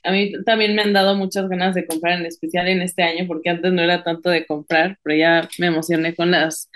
[0.04, 3.26] a mí también me han dado muchas ganas de comprar, en especial en este año,
[3.28, 6.70] porque antes no era tanto de comprar, pero ya me emocioné con las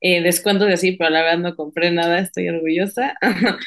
[0.00, 3.14] eh, descuentos y así, pero la verdad no compré nada, estoy orgullosa.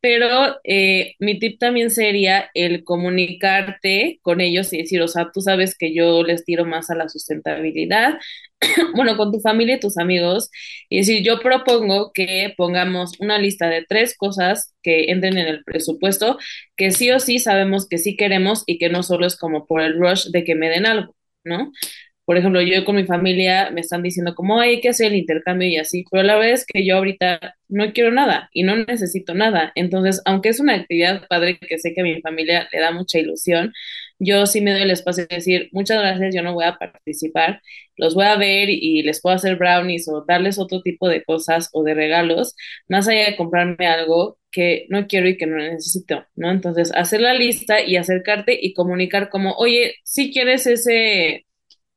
[0.00, 5.40] Pero eh, mi tip también sería el comunicarte con ellos y decir, o sea, tú
[5.40, 8.18] sabes que yo les tiro más a la sustentabilidad,
[8.94, 10.50] bueno, con tu familia y tus amigos,
[10.88, 15.64] y decir, yo propongo que pongamos una lista de tres cosas que entren en el
[15.64, 16.38] presupuesto,
[16.76, 19.80] que sí o sí sabemos que sí queremos y que no solo es como por
[19.80, 21.72] el rush de que me den algo, ¿no?
[22.26, 25.68] Por ejemplo, yo con mi familia me están diciendo como hay que hacer el intercambio
[25.68, 29.34] y así, pero la verdad es que yo ahorita no quiero nada y no necesito
[29.34, 29.72] nada.
[29.76, 33.18] Entonces, aunque es una actividad padre que sé que a mi familia le da mucha
[33.20, 33.72] ilusión,
[34.18, 37.60] yo sí me doy el espacio de decir muchas gracias, yo no voy a participar,
[37.96, 41.70] los voy a ver y les puedo hacer brownies o darles otro tipo de cosas
[41.72, 42.54] o de regalos,
[42.88, 46.50] más allá de comprarme algo que no quiero y que no necesito, ¿no?
[46.50, 51.45] Entonces, hacer la lista y acercarte y comunicar como, oye, si quieres ese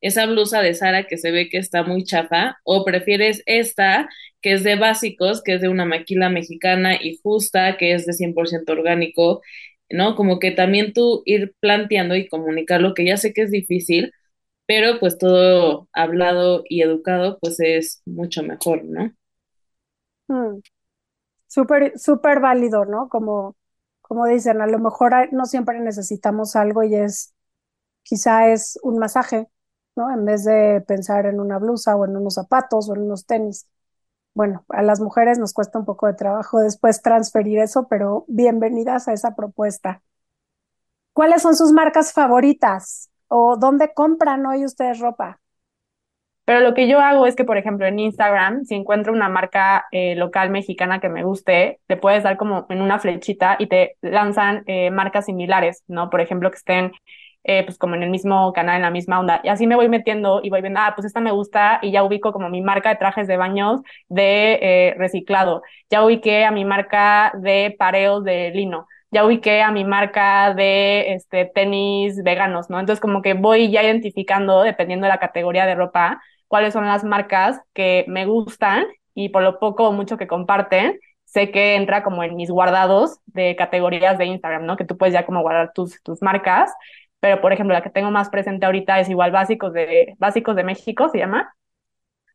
[0.01, 4.09] esa blusa de Sara que se ve que está muy chafa o prefieres esta
[4.41, 8.13] que es de básicos, que es de una maquila mexicana y justa, que es de
[8.13, 9.41] 100% orgánico,
[9.89, 10.15] ¿no?
[10.15, 14.13] Como que también tú ir planteando y comunicarlo, que ya sé que es difícil,
[14.65, 19.13] pero pues todo hablado y educado pues es mucho mejor, ¿no?
[20.27, 20.61] Mm.
[21.47, 23.09] Súper, súper válido, ¿no?
[23.09, 23.55] Como,
[24.01, 27.33] como dicen, a lo mejor no siempre necesitamos algo y es,
[28.03, 29.47] quizá es un masaje,
[30.07, 33.67] En vez de pensar en una blusa o en unos zapatos o en unos tenis.
[34.33, 39.09] Bueno, a las mujeres nos cuesta un poco de trabajo después transferir eso, pero bienvenidas
[39.09, 40.01] a esa propuesta.
[41.11, 45.41] ¿Cuáles son sus marcas favoritas o dónde compran hoy ustedes ropa?
[46.45, 49.85] Pero lo que yo hago es que, por ejemplo, en Instagram, si encuentro una marca
[49.91, 53.97] eh, local mexicana que me guste, te puedes dar como en una flechita y te
[54.01, 56.09] lanzan eh, marcas similares, ¿no?
[56.09, 56.91] Por ejemplo, que estén
[57.43, 59.41] eh, pues como en el mismo canal, en la misma onda.
[59.43, 62.03] Y así me voy metiendo y voy viendo, ah, pues esta me gusta y ya
[62.03, 65.63] ubico como mi marca de trajes de baños de eh, reciclado.
[65.89, 68.87] Ya ubiqué a mi marca de pareos de lino.
[69.11, 72.79] Ya ubiqué a mi marca de este, tenis veganos, ¿no?
[72.79, 77.03] Entonces como que voy ya identificando, dependiendo de la categoría de ropa, cuáles son las
[77.03, 78.85] marcas que me gustan
[79.15, 83.19] y por lo poco o mucho que comparten, sé que entra como en mis guardados
[83.25, 84.77] de categorías de Instagram, ¿no?
[84.77, 86.71] Que tú puedes ya como guardar tus, tus marcas
[87.19, 90.63] pero por ejemplo la que tengo más presente ahorita es igual Básicos de, Básicos de
[90.63, 91.53] México, se llama.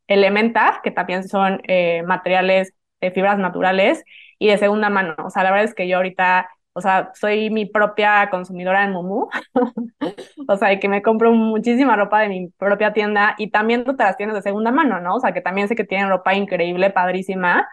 [0.07, 4.05] Elementa, que también son eh, materiales de fibras naturales
[4.39, 5.15] y de segunda mano.
[5.25, 8.93] O sea, la verdad es que yo ahorita, o sea, soy mi propia consumidora de
[8.93, 9.29] Mumu.
[10.49, 14.17] o sea, que me compro muchísima ropa de mi propia tienda y también te las
[14.17, 15.17] tienes de segunda mano, ¿no?
[15.17, 17.69] O sea, que también sé que tienen ropa increíble, padrísima.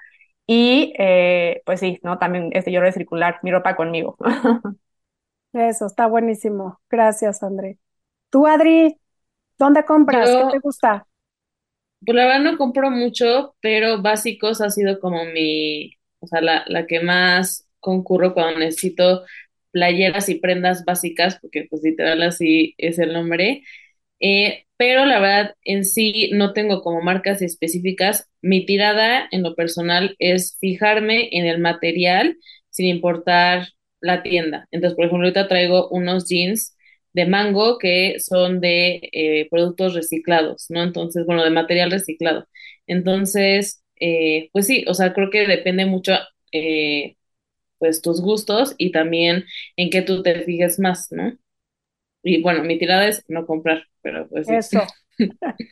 [0.48, 2.18] Y eh, pues sí, ¿no?
[2.20, 4.18] También este, yo recircular mi ropa conmigo.
[5.54, 6.80] Eso, está buenísimo.
[6.90, 7.78] Gracias, André.
[8.30, 8.98] Tú, Adri,
[9.58, 10.30] ¿dónde compras?
[10.30, 11.08] ¿Qué te gusta?
[12.06, 16.64] Pues la verdad no compro mucho, pero básicos ha sido como mi, o sea, la,
[16.68, 19.24] la que más concurro cuando necesito
[19.72, 23.64] playeras y prendas básicas, porque pues literal así es el nombre.
[24.20, 28.30] Eh, pero la verdad en sí no tengo como marcas específicas.
[28.42, 32.38] Mi tirada en lo personal es fijarme en el material
[32.70, 33.68] sin importar
[34.02, 34.68] la tienda.
[34.72, 36.76] Entonces, por ejemplo, ahorita traigo unos jeans
[37.14, 40.84] de mango que son de eh, productos reciclados, ¿no?
[40.84, 42.48] Entonces, bueno, de material reciclado.
[42.88, 46.14] Entonces, eh, pues sí, o sea, creo que depende mucho,
[46.52, 47.18] eh,
[47.80, 49.46] pues, tus gustos y también
[49.76, 51.34] en qué tú te fijes más, ¿no?
[52.24, 54.56] Y bueno, mi tirada es no comprar, pero pues sí.
[54.56, 54.82] Eso.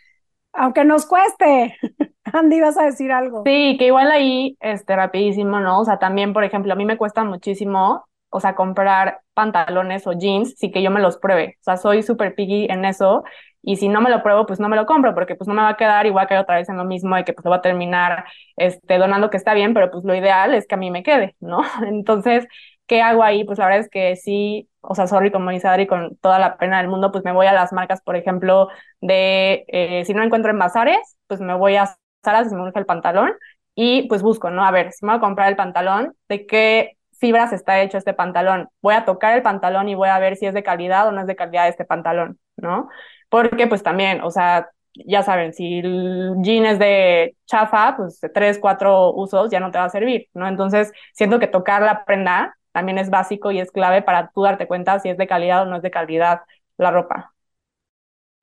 [0.53, 1.77] Aunque nos cueste.
[2.33, 3.43] Andy, vas a decir algo.
[3.45, 5.79] Sí, que igual ahí, este, rapidísimo, ¿no?
[5.79, 10.13] O sea, también, por ejemplo, a mí me cuesta muchísimo o sea, comprar pantalones o
[10.13, 11.57] jeans sí que yo me los pruebe.
[11.61, 13.23] O sea, soy súper piggy en eso
[13.61, 15.61] y si no me lo pruebo, pues no me lo compro porque pues no me
[15.61, 17.57] va a quedar igual que otra vez en lo mismo y que pues lo va
[17.57, 18.25] a terminar
[18.55, 21.35] este, donando que está bien, pero pues lo ideal es que a mí me quede,
[21.39, 21.61] ¿no?
[21.87, 22.47] Entonces,
[22.87, 23.43] ¿qué hago ahí?
[23.43, 26.77] Pues la verdad es que sí, o sea, sorry, como dice con toda la pena
[26.79, 28.69] del mundo, pues me voy a las marcas, por ejemplo,
[29.01, 32.79] de, eh, si no encuentro en bazares, pues me voy a Zara si me gusta
[32.79, 33.31] el pantalón
[33.75, 34.65] y pues busco, ¿no?
[34.65, 38.13] A ver, si me voy a comprar el pantalón, ¿de qué fibras está hecho este
[38.13, 38.69] pantalón.
[38.81, 41.21] Voy a tocar el pantalón y voy a ver si es de calidad o no
[41.21, 42.89] es de calidad este pantalón, ¿no?
[43.29, 48.29] Porque pues también, o sea, ya saben, si el jean es de chafa, pues de
[48.29, 50.47] tres, cuatro usos ya no te va a servir, ¿no?
[50.47, 54.67] Entonces, siento que tocar la prenda también es básico y es clave para tú darte
[54.67, 56.41] cuenta si es de calidad o no es de calidad
[56.77, 57.33] la ropa.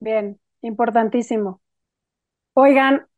[0.00, 1.60] Bien, importantísimo.
[2.54, 3.08] Oigan,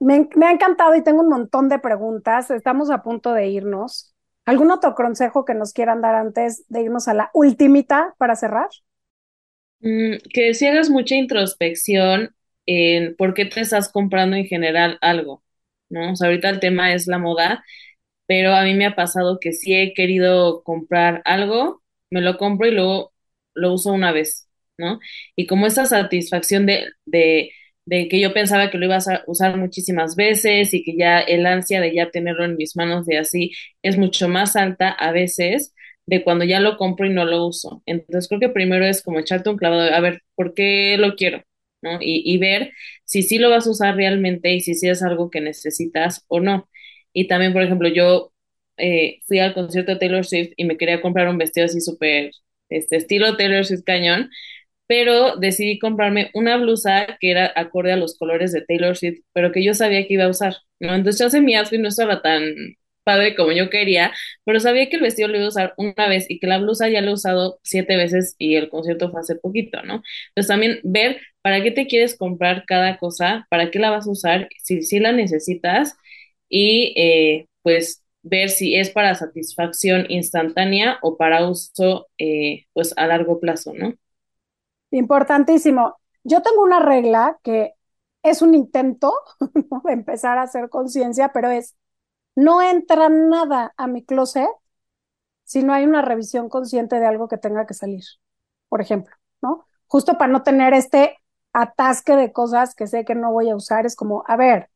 [0.00, 2.50] me, me ha encantado y tengo un montón de preguntas.
[2.52, 4.15] Estamos a punto de irnos.
[4.46, 8.68] ¿Algún otro consejo que nos quieran dar antes de irnos a la ultimita para cerrar?
[9.80, 12.34] Mm, que si hagas mucha introspección
[12.66, 15.44] en por qué te estás comprando en general algo,
[15.88, 16.12] ¿no?
[16.12, 17.64] O sea, ahorita el tema es la moda,
[18.26, 22.68] pero a mí me ha pasado que si he querido comprar algo, me lo compro
[22.68, 23.14] y luego
[23.54, 25.00] lo uso una vez, ¿no?
[25.36, 27.50] Y como esa satisfacción de, de,
[27.86, 31.46] de que yo pensaba que lo ibas a usar muchísimas veces y que ya el
[31.46, 35.74] ansia de ya tenerlo en mis manos de así es mucho más alta a veces
[36.06, 37.82] de cuando ya lo compro y no lo uso.
[37.86, 41.42] Entonces creo que primero es como echarte un clavado, a ver, ¿por qué lo quiero?
[41.82, 41.98] ¿no?
[42.00, 42.72] Y, y ver
[43.04, 46.40] si sí lo vas a usar realmente y si sí es algo que necesitas o
[46.40, 46.68] no.
[47.12, 48.32] Y también, por ejemplo, yo
[48.76, 52.30] eh, fui al concierto de Taylor Swift y me quería comprar un vestido así súper,
[52.68, 54.30] este estilo Taylor Swift cañón,
[54.86, 59.52] pero decidí comprarme una blusa que era acorde a los colores de Taylor Swift, pero
[59.52, 60.56] que yo sabía que iba a usar.
[60.80, 62.42] Entonces ya sé mi outfit no estaba tan
[63.04, 64.12] padre como yo quería,
[64.44, 66.88] pero sabía que el vestido lo iba a usar una vez y que la blusa
[66.88, 70.02] ya lo he usado siete veces y el concierto fue hace poquito, ¿no?
[70.30, 74.10] Entonces también ver para qué te quieres comprar cada cosa, para qué la vas a
[74.10, 75.94] usar, si, si la necesitas
[76.48, 83.06] y eh, pues ver si es para satisfacción instantánea o para uso eh, pues a
[83.06, 83.94] largo plazo, ¿no?
[84.96, 85.98] Importantísimo.
[86.24, 87.74] Yo tengo una regla que
[88.22, 89.12] es un intento
[89.84, 91.76] de empezar a hacer conciencia, pero es,
[92.34, 94.48] no entra nada a mi closet
[95.44, 98.04] si no hay una revisión consciente de algo que tenga que salir,
[98.68, 99.66] por ejemplo, ¿no?
[99.86, 101.18] Justo para no tener este
[101.52, 104.70] atasque de cosas que sé que no voy a usar, es como, a ver,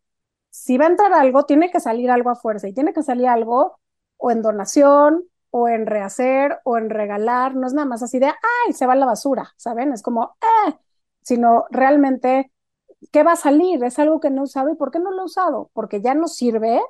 [0.50, 3.28] si va a entrar algo, tiene que salir algo a fuerza y tiene que salir
[3.28, 3.80] algo
[4.18, 8.26] o en donación o en rehacer o en regalar, no es nada más así de,
[8.26, 9.92] ay, se va a la basura, ¿saben?
[9.92, 10.36] Es como,
[10.68, 10.74] eh,
[11.22, 12.52] sino realmente,
[13.12, 13.82] ¿qué va a salir?
[13.84, 15.70] Es algo que no he usado y ¿por qué no lo he usado?
[15.74, 16.80] Porque ya no sirve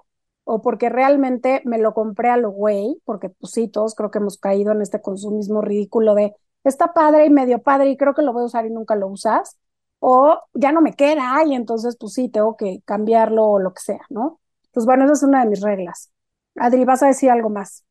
[0.45, 4.19] o porque realmente me lo compré a lo güey, porque pues sí, todos creo que
[4.19, 6.35] hemos caído en este consumismo ridículo de,
[6.65, 9.09] está padre y medio padre y creo que lo voy a usar y nunca lo
[9.09, 9.59] usas
[10.01, 13.83] o ya no me queda y entonces pues sí, tengo que cambiarlo o lo que
[13.83, 14.41] sea, ¿no?
[14.73, 16.11] Pues bueno, esa es una de mis reglas.
[16.57, 17.85] Adri, ¿vas a decir algo más?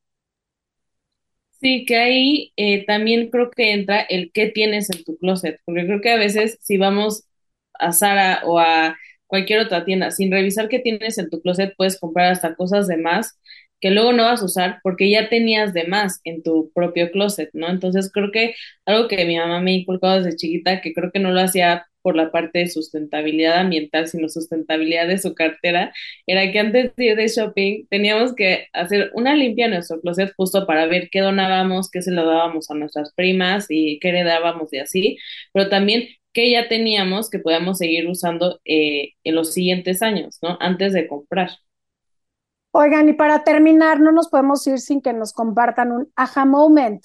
[1.62, 5.86] Sí, que ahí eh, también creo que entra el qué tienes en tu closet, porque
[5.86, 7.26] creo que a veces si vamos
[7.74, 8.98] a Sara o a
[9.28, 12.98] cualquier otra tienda sin revisar qué tienes en tu closet, puedes comprar hasta cosas de
[12.98, 13.38] más
[13.82, 17.50] que luego no vas a usar porque ya tenías de más en tu propio closet,
[17.54, 17.70] ¿no?
[17.70, 18.56] Entonces creo que
[18.86, 22.16] algo que mi mamá me inculcó desde chiquita, que creo que no lo hacía por
[22.16, 25.94] la parte de sustentabilidad ambiental, sino sustentabilidad de su cartera,
[26.28, 30.34] era que antes de ir de shopping teníamos que hacer una limpia en nuestro closet
[30.38, 34.72] justo para ver qué donábamos, qué se lo dábamos a nuestras primas y qué heredábamos
[34.72, 35.18] de así,
[35.54, 40.58] pero también qué ya teníamos que podíamos seguir usando eh, en los siguientes años, ¿no?
[40.62, 41.50] Antes de comprar.
[42.72, 47.04] Oigan, y para terminar, no nos podemos ir sin que nos compartan un aha moment,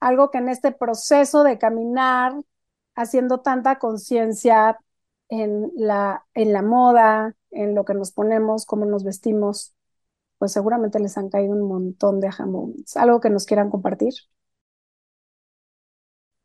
[0.00, 2.34] algo que en este proceso de caminar,
[2.96, 4.78] haciendo tanta conciencia
[5.28, 9.74] en la, en la moda, en lo que nos ponemos, cómo nos vestimos,
[10.38, 12.96] pues seguramente les han caído un montón de aha moments.
[12.96, 14.14] ¿Algo que nos quieran compartir?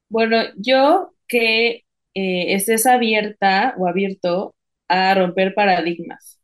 [0.09, 4.55] Bueno, yo que eh, estés abierta o abierto
[4.87, 6.38] a romper paradigmas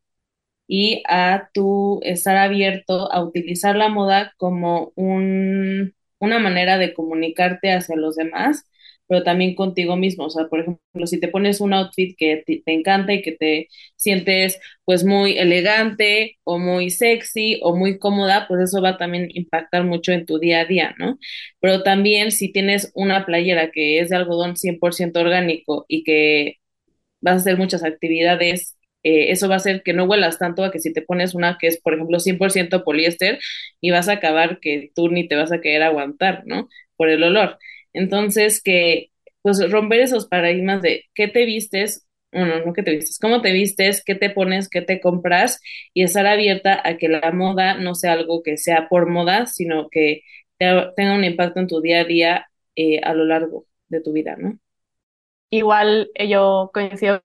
[0.68, 7.72] y a tú estar abierto a utilizar la moda como un, una manera de comunicarte
[7.74, 8.66] hacia los demás
[9.07, 10.26] pero también contigo mismo.
[10.26, 13.68] O sea, por ejemplo, si te pones un outfit que te, encanta y que te
[13.95, 19.30] sientes pues muy elegante o muy sexy o muy cómoda, pues eso va a también
[19.34, 21.17] impactar mucho en tu día a día, ¿no?
[21.59, 26.55] Pero también si tienes una playera que es de algodón 100% orgánico y que
[27.21, 28.75] vas a hacer muchas actividades
[29.06, 31.58] eh, eso va a hacer que no huelas tanto a que si te pones una
[31.60, 33.40] que es, por ejemplo, 100% poliéster
[33.80, 36.70] y vas a acabar que tú ni te vas a querer aguantar, ¿no?
[36.98, 37.60] Por el olor.
[37.94, 39.12] Entonces, que
[39.44, 43.52] pues romper esos paradigmas de qué te vistes, bueno, no qué te vistes, cómo te
[43.54, 45.62] vistes, qué te pones, qué te compras
[45.94, 49.90] y estar abierta a que la moda no sea algo que sea por moda, sino
[49.90, 50.24] que
[50.58, 54.36] tenga un impacto en tu día a día eh, a lo largo de tu vida,
[54.36, 54.58] ¿no?
[55.52, 57.22] Igual eh, yo coincido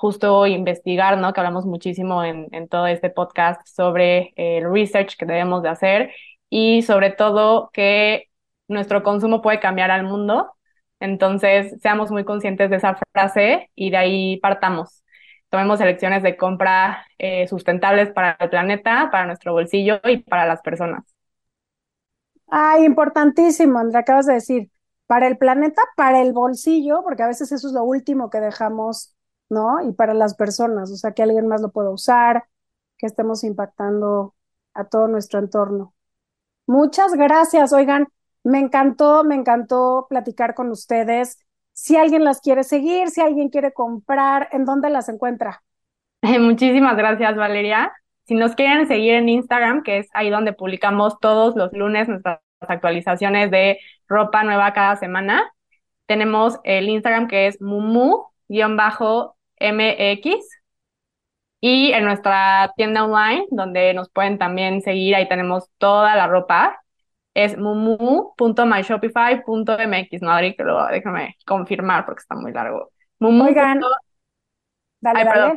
[0.00, 1.34] justo investigar, ¿no?
[1.34, 6.10] Que hablamos muchísimo en, todo este podcast sobre el research que debemos de hacer
[6.48, 8.30] y sobre todo que
[8.66, 10.52] nuestro consumo puede cambiar al mundo.
[11.00, 15.04] Entonces, seamos muy conscientes de esa frase y de ahí partamos.
[15.50, 20.62] Tomemos elecciones de compra eh, sustentables para el planeta, para nuestro bolsillo y para las
[20.62, 21.04] personas.
[22.46, 24.70] Ay, importantísimo, Andrea, acabas de decir,
[25.06, 29.14] para el planeta, para el bolsillo, porque a veces eso es lo último que dejamos,
[29.50, 29.86] ¿no?
[29.86, 32.44] Y para las personas, o sea, que alguien más lo pueda usar,
[32.96, 34.34] que estemos impactando
[34.72, 35.94] a todo nuestro entorno.
[36.66, 37.72] Muchas gracias.
[37.72, 38.08] Oigan,
[38.44, 41.38] me encantó, me encantó platicar con ustedes.
[41.72, 45.62] Si alguien las quiere seguir, si alguien quiere comprar, ¿en dónde las encuentra?
[46.22, 47.92] Muchísimas gracias, Valeria.
[48.26, 52.40] Si nos quieren seguir en Instagram, que es ahí donde publicamos todos los lunes nuestras
[52.60, 55.52] actualizaciones de ropa nueva cada semana,
[56.06, 57.60] tenemos el Instagram que es
[59.60, 60.60] mumu-mx
[61.60, 66.82] y en nuestra tienda online, donde nos pueden también seguir, ahí tenemos toda la ropa,
[67.34, 70.56] es mumu.myshopify.mx, ¿no, Adri?
[70.56, 72.90] Que lo déjame confirmar porque está muy largo.
[73.18, 73.44] Mumu.
[73.44, 73.82] Oigan,
[75.00, 75.54] dale, Ay, perdón,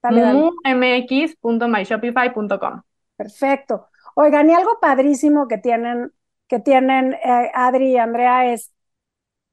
[0.00, 0.54] perdón.
[0.62, 2.80] mumx.myshopify.com.
[3.16, 3.88] Perfecto.
[4.14, 6.14] Oigan, y algo padrísimo que tienen,
[6.48, 8.72] que tienen eh, Adri y Andrea es,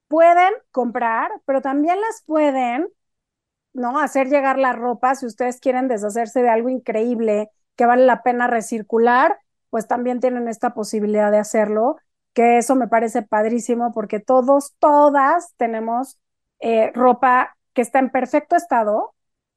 [0.08, 2.88] pueden comprar, pero también las pueden
[3.74, 4.00] ¿no?
[4.00, 8.48] Hacer llegar la ropa, si ustedes quieren deshacerse de algo increíble que vale la pena
[8.48, 9.40] recircular,
[9.70, 11.98] pues también tienen esta posibilidad de hacerlo,
[12.34, 16.20] que eso me parece padrísimo porque todos, todas tenemos
[16.60, 19.14] eh, ropa que está en perfecto estado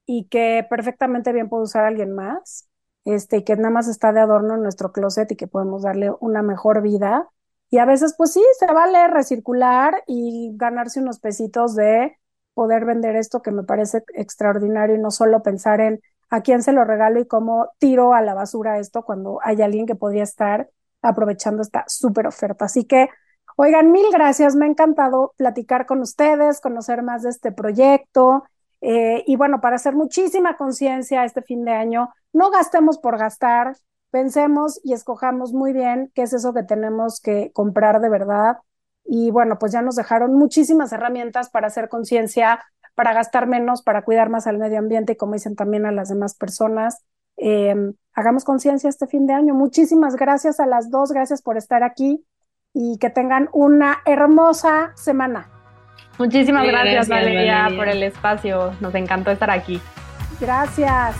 [0.06, 2.68] y que perfectamente bien puede usar alguien más,
[3.04, 6.42] este, que nada más está de adorno en nuestro closet y que podemos darle una
[6.42, 7.28] mejor vida.
[7.70, 12.16] Y a veces, pues sí, se vale recircular y ganarse unos pesitos de
[12.54, 16.00] poder vender esto que me parece extraordinario y no solo pensar en
[16.30, 19.86] a quién se lo regalo y cómo tiro a la basura esto cuando hay alguien
[19.86, 20.68] que podría estar
[21.02, 22.64] aprovechando esta súper oferta.
[22.64, 23.08] Así que,
[23.56, 28.44] oigan, mil gracias, me ha encantado platicar con ustedes, conocer más de este proyecto.
[28.80, 33.76] Eh, y bueno, para hacer muchísima conciencia este fin de año, no gastemos por gastar,
[34.10, 38.58] pensemos y escojamos muy bien qué es eso que tenemos que comprar de verdad
[39.04, 42.64] y bueno, pues ya nos dejaron muchísimas herramientas para hacer conciencia,
[42.94, 46.08] para gastar menos, para cuidar más al medio ambiente y como dicen también a las
[46.08, 47.04] demás personas.
[47.36, 49.54] Em, hagamos conciencia este fin de año.
[49.54, 52.24] Muchísimas gracias a las dos, gracias por estar aquí
[52.72, 55.50] y que tengan una hermosa semana.
[56.18, 58.72] Muchísimas gracias, Valeria, por el espacio.
[58.80, 59.80] Nos encantó estar aquí.
[60.40, 61.16] Gracias.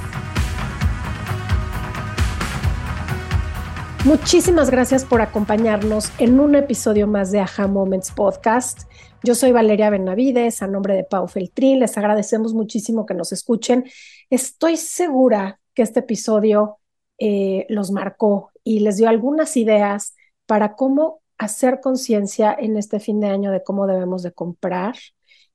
[4.05, 8.83] Muchísimas gracias por acompañarnos en un episodio más de Aha Moments Podcast.
[9.23, 11.81] Yo soy Valeria Benavides, a nombre de Pau Feltrín.
[11.81, 13.85] Les agradecemos muchísimo que nos escuchen.
[14.29, 16.81] Estoy segura que este episodio
[17.17, 20.15] eh, los marcó y les dio algunas ideas
[20.45, 24.97] para cómo hacer conciencia en este fin de año de cómo debemos de comprar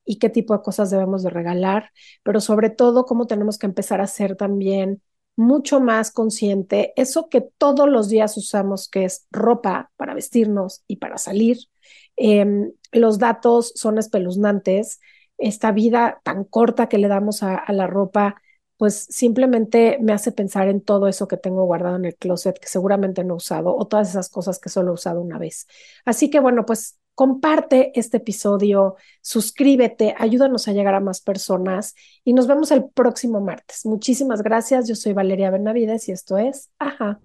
[0.04, 1.92] y qué tipo de cosas debemos de regalar,
[2.24, 5.04] pero sobre todo cómo tenemos que empezar a hacer también
[5.40, 10.98] mucho más consciente, eso que todos los días usamos, que es ropa para vestirnos y
[10.98, 11.58] para salir.
[12.18, 15.00] Em, los datos son espeluznantes.
[15.38, 18.36] Esta vida tan corta que le damos a, a la ropa,
[18.76, 22.68] pues simplemente me hace pensar en todo eso que tengo guardado en el closet que
[22.68, 25.68] seguramente no he usado o todas esas cosas que solo he usado una vez.
[26.04, 31.94] Así que bueno, pues comparte este episodio, suscríbete, ayúdanos a llegar a más personas
[32.24, 33.86] y nos vemos el próximo martes.
[33.86, 34.88] Muchísimas gracias.
[34.88, 37.20] Yo soy Valeria Benavides y esto es Ajá.